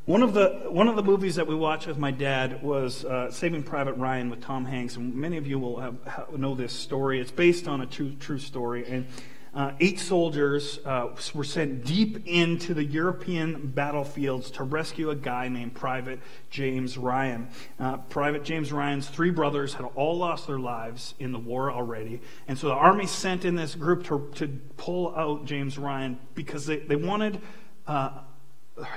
One 0.06 0.22
of 0.22 0.34
the 0.34 0.68
one 0.68 0.86
of 0.86 0.94
the 0.94 1.02
movies 1.02 1.34
that 1.34 1.48
we 1.48 1.56
watched 1.56 1.88
with 1.88 1.98
my 1.98 2.12
dad 2.12 2.62
was 2.62 3.04
uh, 3.04 3.28
Saving 3.32 3.64
Private 3.64 3.94
Ryan 3.94 4.30
with 4.30 4.40
Tom 4.40 4.64
Hanks, 4.64 4.94
and 4.94 5.12
many 5.16 5.36
of 5.36 5.48
you 5.48 5.58
will 5.58 5.80
have, 5.80 6.38
know 6.38 6.54
this 6.54 6.72
story. 6.72 7.20
It's 7.20 7.32
based 7.32 7.66
on 7.66 7.80
a 7.80 7.86
true 7.86 8.14
true 8.20 8.38
story, 8.38 8.86
and 8.86 9.06
uh, 9.56 9.72
eight 9.80 9.98
soldiers 9.98 10.80
uh, 10.84 11.08
were 11.34 11.42
sent 11.42 11.86
deep 11.86 12.26
into 12.26 12.74
the 12.74 12.84
European 12.84 13.68
battlefields 13.68 14.50
to 14.50 14.62
rescue 14.62 15.08
a 15.08 15.16
guy 15.16 15.48
named 15.48 15.74
Private 15.74 16.20
James 16.50 16.98
Ryan. 16.98 17.48
Uh, 17.80 17.96
Private 17.96 18.44
James 18.44 18.70
Ryan's 18.70 19.08
three 19.08 19.30
brothers 19.30 19.72
had 19.72 19.86
all 19.94 20.18
lost 20.18 20.46
their 20.46 20.58
lives 20.58 21.14
in 21.18 21.32
the 21.32 21.38
war 21.38 21.72
already, 21.72 22.20
and 22.46 22.58
so 22.58 22.68
the 22.68 22.74
army 22.74 23.06
sent 23.06 23.46
in 23.46 23.54
this 23.54 23.74
group 23.74 24.04
to, 24.04 24.30
to 24.34 24.48
pull 24.76 25.16
out 25.16 25.46
James 25.46 25.78
Ryan 25.78 26.18
because 26.34 26.66
they, 26.66 26.76
they 26.76 26.96
wanted 26.96 27.40
uh, 27.86 28.10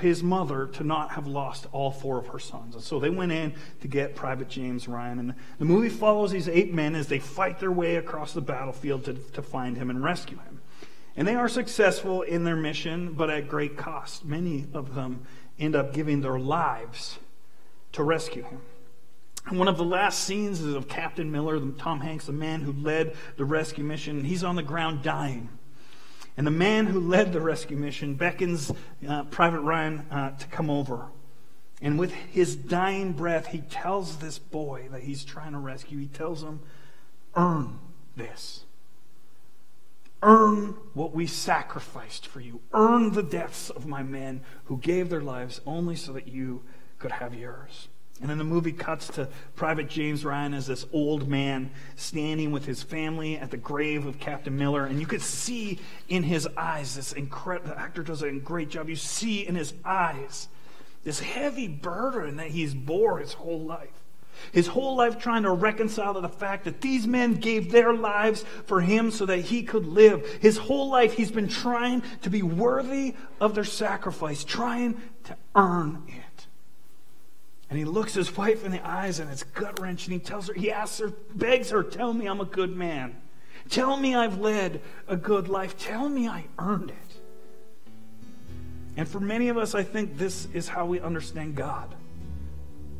his 0.00 0.22
mother 0.22 0.66
to 0.66 0.84
not 0.84 1.12
have 1.12 1.26
lost 1.26 1.66
all 1.72 1.90
four 1.90 2.18
of 2.18 2.26
her 2.28 2.38
sons. 2.38 2.74
And 2.74 2.84
so 2.84 3.00
they 3.00 3.10
went 3.10 3.32
in 3.32 3.54
to 3.80 3.88
get 3.88 4.14
Private 4.14 4.48
James 4.48 4.86
Ryan. 4.86 5.18
And 5.18 5.34
the 5.58 5.64
movie 5.64 5.88
follows 5.88 6.30
these 6.30 6.48
eight 6.48 6.74
men 6.74 6.94
as 6.94 7.08
they 7.08 7.18
fight 7.18 7.58
their 7.58 7.72
way 7.72 7.96
across 7.96 8.32
the 8.32 8.42
battlefield 8.42 9.04
to, 9.06 9.14
to 9.14 9.42
find 9.42 9.76
him 9.76 9.88
and 9.88 10.04
rescue 10.04 10.38
him. 10.38 10.60
And 11.16 11.26
they 11.26 11.34
are 11.34 11.48
successful 11.48 12.22
in 12.22 12.44
their 12.44 12.56
mission, 12.56 13.14
but 13.14 13.30
at 13.30 13.48
great 13.48 13.76
cost. 13.76 14.24
Many 14.24 14.66
of 14.74 14.94
them 14.94 15.24
end 15.58 15.74
up 15.74 15.92
giving 15.92 16.20
their 16.20 16.38
lives 16.38 17.18
to 17.92 18.02
rescue 18.02 18.42
him. 18.42 18.60
And 19.46 19.58
one 19.58 19.68
of 19.68 19.78
the 19.78 19.84
last 19.84 20.24
scenes 20.24 20.60
is 20.60 20.74
of 20.74 20.88
Captain 20.88 21.32
Miller, 21.32 21.58
Tom 21.78 22.00
Hanks, 22.00 22.26
the 22.26 22.32
man 22.32 22.60
who 22.60 22.72
led 22.72 23.16
the 23.36 23.44
rescue 23.44 23.82
mission. 23.82 24.24
He's 24.24 24.44
on 24.44 24.56
the 24.56 24.62
ground 24.62 25.02
dying. 25.02 25.48
And 26.36 26.46
the 26.46 26.52
man 26.52 26.86
who 26.86 27.00
led 27.00 27.32
the 27.32 27.40
rescue 27.40 27.76
mission 27.76 28.14
beckons 28.14 28.72
uh, 29.08 29.24
Private 29.24 29.60
Ryan 29.60 30.06
uh, 30.10 30.30
to 30.30 30.46
come 30.46 30.70
over. 30.70 31.08
And 31.82 31.98
with 31.98 32.12
his 32.12 32.56
dying 32.56 33.12
breath, 33.12 33.48
he 33.48 33.58
tells 33.58 34.16
this 34.16 34.38
boy 34.38 34.88
that 34.92 35.02
he's 35.02 35.24
trying 35.24 35.52
to 35.52 35.58
rescue, 35.58 35.98
he 35.98 36.06
tells 36.06 36.42
him, 36.42 36.60
earn 37.34 37.78
this. 38.16 38.64
Earn 40.22 40.74
what 40.92 41.14
we 41.14 41.26
sacrificed 41.26 42.26
for 42.26 42.40
you. 42.40 42.60
Earn 42.74 43.12
the 43.12 43.22
deaths 43.22 43.70
of 43.70 43.86
my 43.86 44.02
men 44.02 44.42
who 44.64 44.76
gave 44.76 45.08
their 45.08 45.22
lives 45.22 45.62
only 45.66 45.96
so 45.96 46.12
that 46.12 46.28
you 46.28 46.62
could 46.98 47.12
have 47.12 47.34
yours. 47.34 47.88
And 48.20 48.28
then 48.28 48.36
the 48.36 48.44
movie 48.44 48.72
cuts 48.72 49.08
to 49.08 49.28
Private 49.56 49.88
James 49.88 50.24
Ryan 50.24 50.52
as 50.52 50.66
this 50.66 50.84
old 50.92 51.26
man 51.26 51.70
standing 51.96 52.52
with 52.52 52.66
his 52.66 52.82
family 52.82 53.38
at 53.38 53.50
the 53.50 53.56
grave 53.56 54.04
of 54.04 54.20
Captain 54.20 54.56
Miller. 54.56 54.84
And 54.84 55.00
you 55.00 55.06
could 55.06 55.22
see 55.22 55.78
in 56.08 56.22
his 56.22 56.46
eyes 56.56 56.96
this 56.96 57.12
incredible, 57.12 57.70
the 57.70 57.78
actor 57.78 58.02
does 58.02 58.22
a 58.22 58.30
great 58.32 58.68
job. 58.68 58.90
You 58.90 58.96
see 58.96 59.46
in 59.46 59.54
his 59.54 59.72
eyes 59.84 60.48
this 61.02 61.20
heavy 61.20 61.66
burden 61.66 62.36
that 62.36 62.48
he's 62.48 62.74
bore 62.74 63.18
his 63.18 63.32
whole 63.32 63.62
life. 63.62 63.88
His 64.52 64.66
whole 64.66 64.96
life 64.96 65.18
trying 65.18 65.42
to 65.42 65.50
reconcile 65.50 66.14
to 66.14 66.20
the 66.20 66.28
fact 66.28 66.64
that 66.64 66.80
these 66.80 67.06
men 67.06 67.34
gave 67.34 67.70
their 67.70 67.92
lives 67.94 68.44
for 68.66 68.80
him 68.80 69.10
so 69.10 69.26
that 69.26 69.38
he 69.38 69.62
could 69.62 69.86
live. 69.86 70.26
His 70.40 70.56
whole 70.56 70.90
life 70.90 71.14
he's 71.14 71.30
been 71.30 71.48
trying 71.48 72.02
to 72.22 72.30
be 72.30 72.42
worthy 72.42 73.14
of 73.40 73.54
their 73.54 73.64
sacrifice, 73.64 74.44
trying 74.44 75.00
to 75.24 75.36
earn 75.54 76.04
it. 76.08 76.29
And 77.70 77.78
he 77.78 77.84
looks 77.84 78.14
his 78.14 78.36
wife 78.36 78.64
in 78.64 78.72
the 78.72 78.86
eyes 78.86 79.20
and 79.20 79.30
it's 79.30 79.44
gut 79.44 79.78
wrenching. 79.80 80.12
He 80.12 80.18
tells 80.18 80.48
her, 80.48 80.54
he 80.54 80.72
asks 80.72 80.98
her, 80.98 81.12
begs 81.34 81.70
her, 81.70 81.84
tell 81.84 82.12
me 82.12 82.26
I'm 82.26 82.40
a 82.40 82.44
good 82.44 82.76
man. 82.76 83.16
Tell 83.68 83.96
me 83.96 84.14
I've 84.14 84.38
led 84.38 84.80
a 85.06 85.16
good 85.16 85.48
life. 85.48 85.78
Tell 85.78 86.08
me 86.08 86.28
I 86.28 86.44
earned 86.58 86.90
it. 86.90 86.96
And 88.96 89.08
for 89.08 89.20
many 89.20 89.48
of 89.48 89.56
us, 89.56 89.74
I 89.76 89.84
think 89.84 90.18
this 90.18 90.48
is 90.52 90.66
how 90.68 90.84
we 90.84 90.98
understand 91.00 91.54
God. 91.54 91.94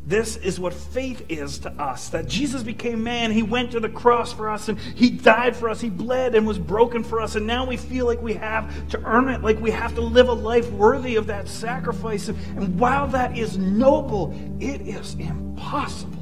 This 0.07 0.37
is 0.37 0.59
what 0.59 0.73
faith 0.73 1.25
is 1.29 1.59
to 1.61 1.71
us 1.73 2.09
that 2.09 2.27
Jesus 2.27 2.63
became 2.63 3.05
man. 3.05 3.31
He 3.31 3.43
went 3.43 3.73
to 3.73 3.81
the 3.81 3.89
cross 3.89 4.33
for 4.33 4.49
us 4.49 4.69
and 4.69 4.79
he 4.79 5.11
died 5.11 5.55
for 5.55 5.69
us. 5.69 5.81
He 5.81 5.91
bled 5.91 6.35
and 6.35 6.47
was 6.47 6.59
broken 6.59 7.05
for 7.05 7.21
us. 7.21 7.37
And 7.37 7.47
now 7.47 7.67
we 7.67 7.77
feel 7.77 8.07
like 8.07 8.21
we 8.21 8.35
have 8.35 8.89
to 8.89 9.03
earn 9.05 9.29
it, 9.29 9.43
like 9.43 9.61
we 9.61 9.71
have 9.71 9.95
to 9.95 10.01
live 10.01 10.29
a 10.29 10.33
life 10.33 10.71
worthy 10.73 11.17
of 11.17 11.27
that 11.29 11.49
sacrifice. 11.49 12.29
And 12.29 12.79
while 12.79 13.07
that 13.09 13.37
is 13.37 13.59
noble, 13.59 14.35
it 14.59 14.81
is 14.81 15.15
impossible. 15.15 16.17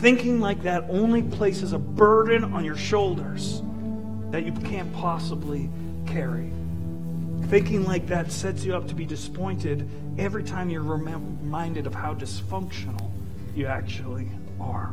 Thinking 0.00 0.40
like 0.40 0.62
that 0.64 0.84
only 0.90 1.22
places 1.22 1.72
a 1.72 1.78
burden 1.78 2.44
on 2.44 2.64
your 2.64 2.76
shoulders 2.76 3.62
that 4.30 4.44
you 4.44 4.52
can't 4.52 4.92
possibly 4.92 5.70
carry. 6.06 6.52
Thinking 7.44 7.84
like 7.84 8.08
that 8.08 8.32
sets 8.32 8.64
you 8.64 8.74
up 8.74 8.88
to 8.88 8.94
be 8.94 9.06
disappointed 9.06 9.88
every 10.18 10.44
time 10.44 10.70
you're 10.70 10.82
reminded 10.82 11.86
of 11.86 11.94
how 11.94 12.14
dysfunctional 12.14 13.10
you 13.54 13.66
actually 13.66 14.28
are. 14.60 14.92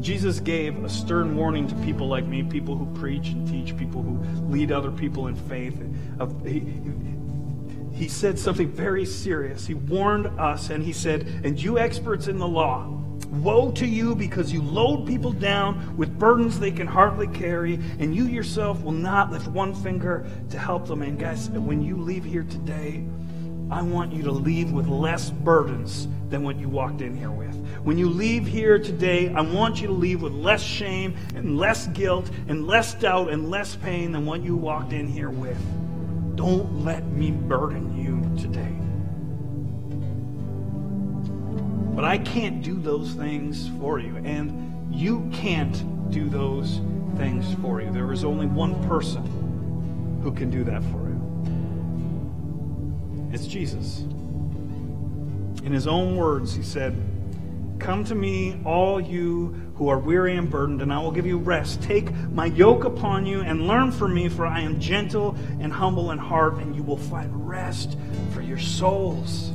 Jesus 0.00 0.38
gave 0.40 0.84
a 0.84 0.88
stern 0.88 1.34
warning 1.36 1.66
to 1.66 1.74
people 1.76 2.08
like 2.08 2.26
me, 2.26 2.42
people 2.42 2.76
who 2.76 2.86
preach 2.98 3.28
and 3.28 3.48
teach, 3.48 3.76
people 3.76 4.02
who 4.02 4.18
lead 4.48 4.70
other 4.70 4.90
people 4.90 5.28
in 5.28 5.34
faith. 5.34 5.80
He, 6.44 6.62
he 7.92 8.08
said 8.08 8.38
something 8.38 8.68
very 8.68 9.06
serious. 9.06 9.66
He 9.66 9.74
warned 9.74 10.26
us 10.38 10.70
and 10.70 10.84
he 10.84 10.92
said, 10.92 11.26
And 11.42 11.60
you 11.60 11.78
experts 11.78 12.28
in 12.28 12.38
the 12.38 12.46
law, 12.46 12.98
Woe 13.30 13.70
to 13.72 13.86
you 13.86 14.14
because 14.14 14.52
you 14.52 14.62
load 14.62 15.06
people 15.06 15.32
down 15.32 15.96
with 15.96 16.18
burdens 16.18 16.58
they 16.58 16.70
can 16.70 16.86
hardly 16.86 17.26
carry, 17.26 17.74
and 17.98 18.14
you 18.14 18.24
yourself 18.24 18.82
will 18.82 18.92
not 18.92 19.30
lift 19.30 19.48
one 19.48 19.74
finger 19.74 20.26
to 20.50 20.58
help 20.58 20.86
them. 20.86 21.02
And 21.02 21.18
guys, 21.18 21.50
when 21.50 21.82
you 21.82 21.96
leave 21.96 22.24
here 22.24 22.44
today, 22.44 23.04
I 23.70 23.82
want 23.82 24.12
you 24.12 24.22
to 24.22 24.32
leave 24.32 24.72
with 24.72 24.88
less 24.88 25.30
burdens 25.30 26.08
than 26.30 26.42
what 26.42 26.56
you 26.56 26.68
walked 26.68 27.02
in 27.02 27.14
here 27.16 27.30
with. 27.30 27.54
When 27.82 27.98
you 27.98 28.08
leave 28.08 28.46
here 28.46 28.78
today, 28.78 29.32
I 29.32 29.40
want 29.40 29.80
you 29.80 29.88
to 29.88 29.92
leave 29.92 30.22
with 30.22 30.32
less 30.32 30.62
shame 30.62 31.16
and 31.34 31.58
less 31.58 31.86
guilt 31.88 32.30
and 32.48 32.66
less 32.66 32.94
doubt 32.94 33.30
and 33.30 33.50
less 33.50 33.76
pain 33.76 34.12
than 34.12 34.26
what 34.26 34.42
you 34.42 34.56
walked 34.56 34.92
in 34.92 35.06
here 35.06 35.30
with. 35.30 35.58
Don't 36.34 36.84
let 36.84 37.04
me 37.06 37.30
burden 37.30 37.96
you 37.96 38.22
today. 38.40 38.74
But 41.94 42.04
I 42.04 42.18
can't 42.18 42.62
do 42.62 42.78
those 42.78 43.12
things 43.12 43.68
for 43.80 43.98
you, 43.98 44.16
and 44.18 44.94
you 44.94 45.28
can't 45.32 46.10
do 46.10 46.28
those 46.28 46.80
things 47.16 47.54
for 47.60 47.82
you. 47.82 47.90
There 47.90 48.12
is 48.12 48.24
only 48.24 48.46
one 48.46 48.82
person 48.86 50.20
who 50.22 50.32
can 50.32 50.48
do 50.48 50.64
that 50.64 50.82
for 50.84 51.07
you. 51.07 51.07
It's 53.32 53.46
Jesus. 53.46 54.00
In 55.64 55.72
his 55.72 55.86
own 55.86 56.16
words, 56.16 56.54
he 56.54 56.62
said, 56.62 56.96
Come 57.78 58.04
to 58.04 58.14
me, 58.14 58.60
all 58.64 59.00
you 59.00 59.54
who 59.76 59.88
are 59.88 59.98
weary 59.98 60.36
and 60.36 60.50
burdened, 60.50 60.82
and 60.82 60.92
I 60.92 60.98
will 60.98 61.12
give 61.12 61.26
you 61.26 61.38
rest. 61.38 61.80
Take 61.82 62.12
my 62.30 62.46
yoke 62.46 62.84
upon 62.84 63.26
you 63.26 63.40
and 63.42 63.68
learn 63.68 63.92
from 63.92 64.14
me, 64.14 64.28
for 64.28 64.44
I 64.44 64.60
am 64.60 64.80
gentle 64.80 65.36
and 65.60 65.72
humble 65.72 66.10
in 66.10 66.18
heart, 66.18 66.54
and 66.54 66.74
you 66.74 66.82
will 66.82 66.96
find 66.96 67.48
rest 67.48 67.96
for 68.32 68.42
your 68.42 68.58
souls. 68.58 69.52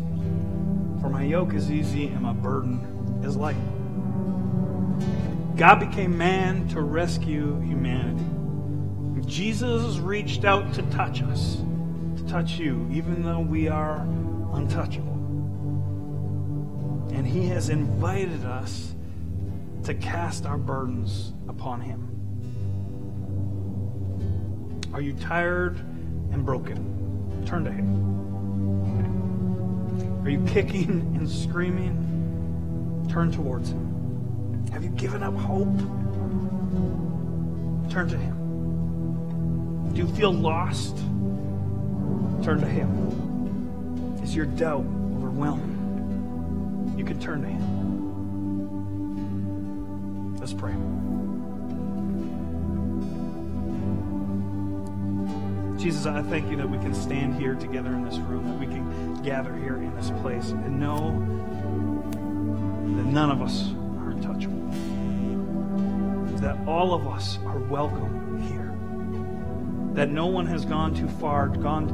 For 1.01 1.09
my 1.09 1.23
yoke 1.23 1.53
is 1.53 1.69
easy 1.69 2.07
and 2.07 2.21
my 2.21 2.31
burden 2.31 3.21
is 3.25 3.36
light. 3.36 3.57
God 5.57 5.81
became 5.81 6.17
man 6.17 6.67
to 6.69 6.81
rescue 6.81 7.59
humanity. 7.59 8.23
Jesus 9.25 9.97
reached 9.97 10.45
out 10.45 10.73
to 10.75 10.81
touch 10.83 11.21
us, 11.23 11.57
to 12.23 12.31
touch 12.31 12.53
you, 12.53 12.88
even 12.91 13.23
though 13.23 13.39
we 13.39 13.67
are 13.67 14.01
untouchable. 14.53 15.13
And 17.13 17.27
he 17.27 17.47
has 17.47 17.69
invited 17.69 18.45
us 18.45 18.93
to 19.83 19.93
cast 19.93 20.45
our 20.45 20.57
burdens 20.57 21.33
upon 21.47 21.81
him. 21.81 22.09
Are 24.93 25.01
you 25.01 25.13
tired 25.13 25.77
and 26.31 26.45
broken? 26.45 27.43
Turn 27.45 27.63
to 27.65 27.71
him. 27.71 28.13
Are 30.23 30.29
you 30.29 30.43
kicking 30.45 30.89
and 31.17 31.29
screaming? 31.29 33.07
Turn 33.09 33.31
towards 33.31 33.71
Him. 33.71 34.65
Have 34.71 34.83
you 34.83 34.89
given 34.91 35.21
up 35.21 35.36
hope? 35.36 35.77
Turn 37.91 38.07
to 38.07 38.17
Him. 38.17 39.91
Do 39.93 39.99
you 40.01 40.07
feel 40.15 40.31
lost? 40.31 40.95
Turn 42.43 42.60
to 42.60 42.67
Him. 42.67 44.19
Is 44.21 44.36
your 44.36 44.45
doubt 44.45 44.84
overwhelming? 45.15 46.93
You 46.97 47.06
can 47.06 47.17
turn 47.17 47.41
to 47.41 47.47
Him. 47.47 47.63
Let's 50.38 50.51
pray. 50.51 50.73
Jesus, 55.82 56.06
I 56.06 56.21
thank 56.23 56.51
you 56.51 56.58
that 56.58 56.69
we 56.69 56.77
can 56.79 56.93
stand 56.93 57.39
here 57.39 57.56
together 57.56 57.93
in 57.93 58.03
this 58.03 58.17
room, 58.17 58.49
that 58.49 58.60
we 58.60 58.65
can 58.65 59.23
gather 59.23 59.56
here 59.56 59.77
in 59.77 59.95
this 59.95 60.10
place 60.21 60.49
and 60.49 60.77
know 60.77 61.12
that 62.97 63.06
none 63.06 63.32
of 63.32 63.41
us 63.41 63.71
are 63.99 64.12
untouchable. 64.12 64.67
That 66.41 66.58
all 66.67 66.93
of 66.93 67.08
us 67.08 67.39
are 67.45 67.60
welcome 67.60 68.41
here. 68.41 68.73
That 69.95 70.10
no 70.10 70.25
one 70.25 70.45
has 70.47 70.65
gone 70.65 70.93
too 70.93 71.08
far, 71.08 71.47
gone 71.47 71.88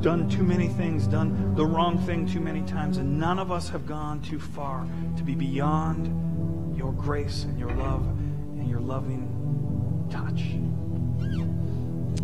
done 0.00 0.28
too 0.28 0.42
many 0.42 0.68
things, 0.68 1.06
done 1.06 1.54
the 1.54 1.64
wrong 1.64 1.98
thing 1.98 2.26
too 2.26 2.40
many 2.40 2.62
times, 2.62 2.96
and 2.96 3.18
none 3.18 3.38
of 3.38 3.52
us 3.52 3.68
have 3.68 3.86
gone 3.86 4.20
too 4.22 4.40
far 4.40 4.86
to 5.16 5.22
be 5.22 5.34
beyond 5.34 6.76
your 6.76 6.92
grace 6.92 7.44
and 7.44 7.58
your 7.58 7.72
love 7.72 8.06
and 8.06 8.68
your 8.68 8.80
loving 8.80 10.08
touch. 10.10 10.42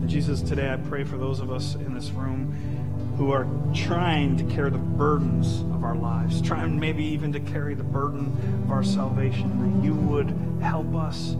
And 0.01 0.09
Jesus, 0.09 0.41
today 0.41 0.73
I 0.73 0.77
pray 0.77 1.05
for 1.05 1.19
those 1.19 1.41
of 1.41 1.51
us 1.51 1.75
in 1.75 1.93
this 1.93 2.11
room 2.11 2.53
who 3.19 3.33
are 3.33 3.47
trying 3.75 4.37
to 4.37 4.45
carry 4.45 4.71
the 4.71 4.79
burdens 4.79 5.61
of 5.75 5.85
our 5.85 5.97
lives, 5.97 6.41
trying 6.43 6.79
maybe 6.79 7.05
even 7.05 7.33
to 7.33 7.41
carry 7.41 7.75
the 7.75 7.85
burden 7.85 8.27
of 8.65 8.71
our 8.71 8.83
salvation, 8.83 9.79
that 9.79 9.85
you 9.85 9.95
would 9.95 10.35
help 10.62 10.95
us 10.95 11.37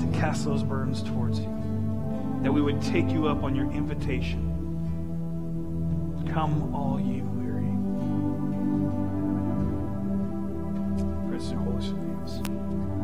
to 0.00 0.18
cast 0.18 0.44
those 0.44 0.62
burdens 0.62 1.02
towards 1.02 1.38
you, 1.40 2.40
that 2.42 2.52
we 2.52 2.60
would 2.60 2.80
take 2.82 3.08
you 3.08 3.26
up 3.28 3.42
on 3.42 3.54
your 3.54 3.70
invitation. 3.72 4.49
Come, 6.30 6.72
all 6.72 7.00
ye 7.00 7.22
weary. 7.22 7.74
Praise 11.28 11.50
the 11.50 11.56
Holy 11.56 11.82
Spirit. 11.82 12.99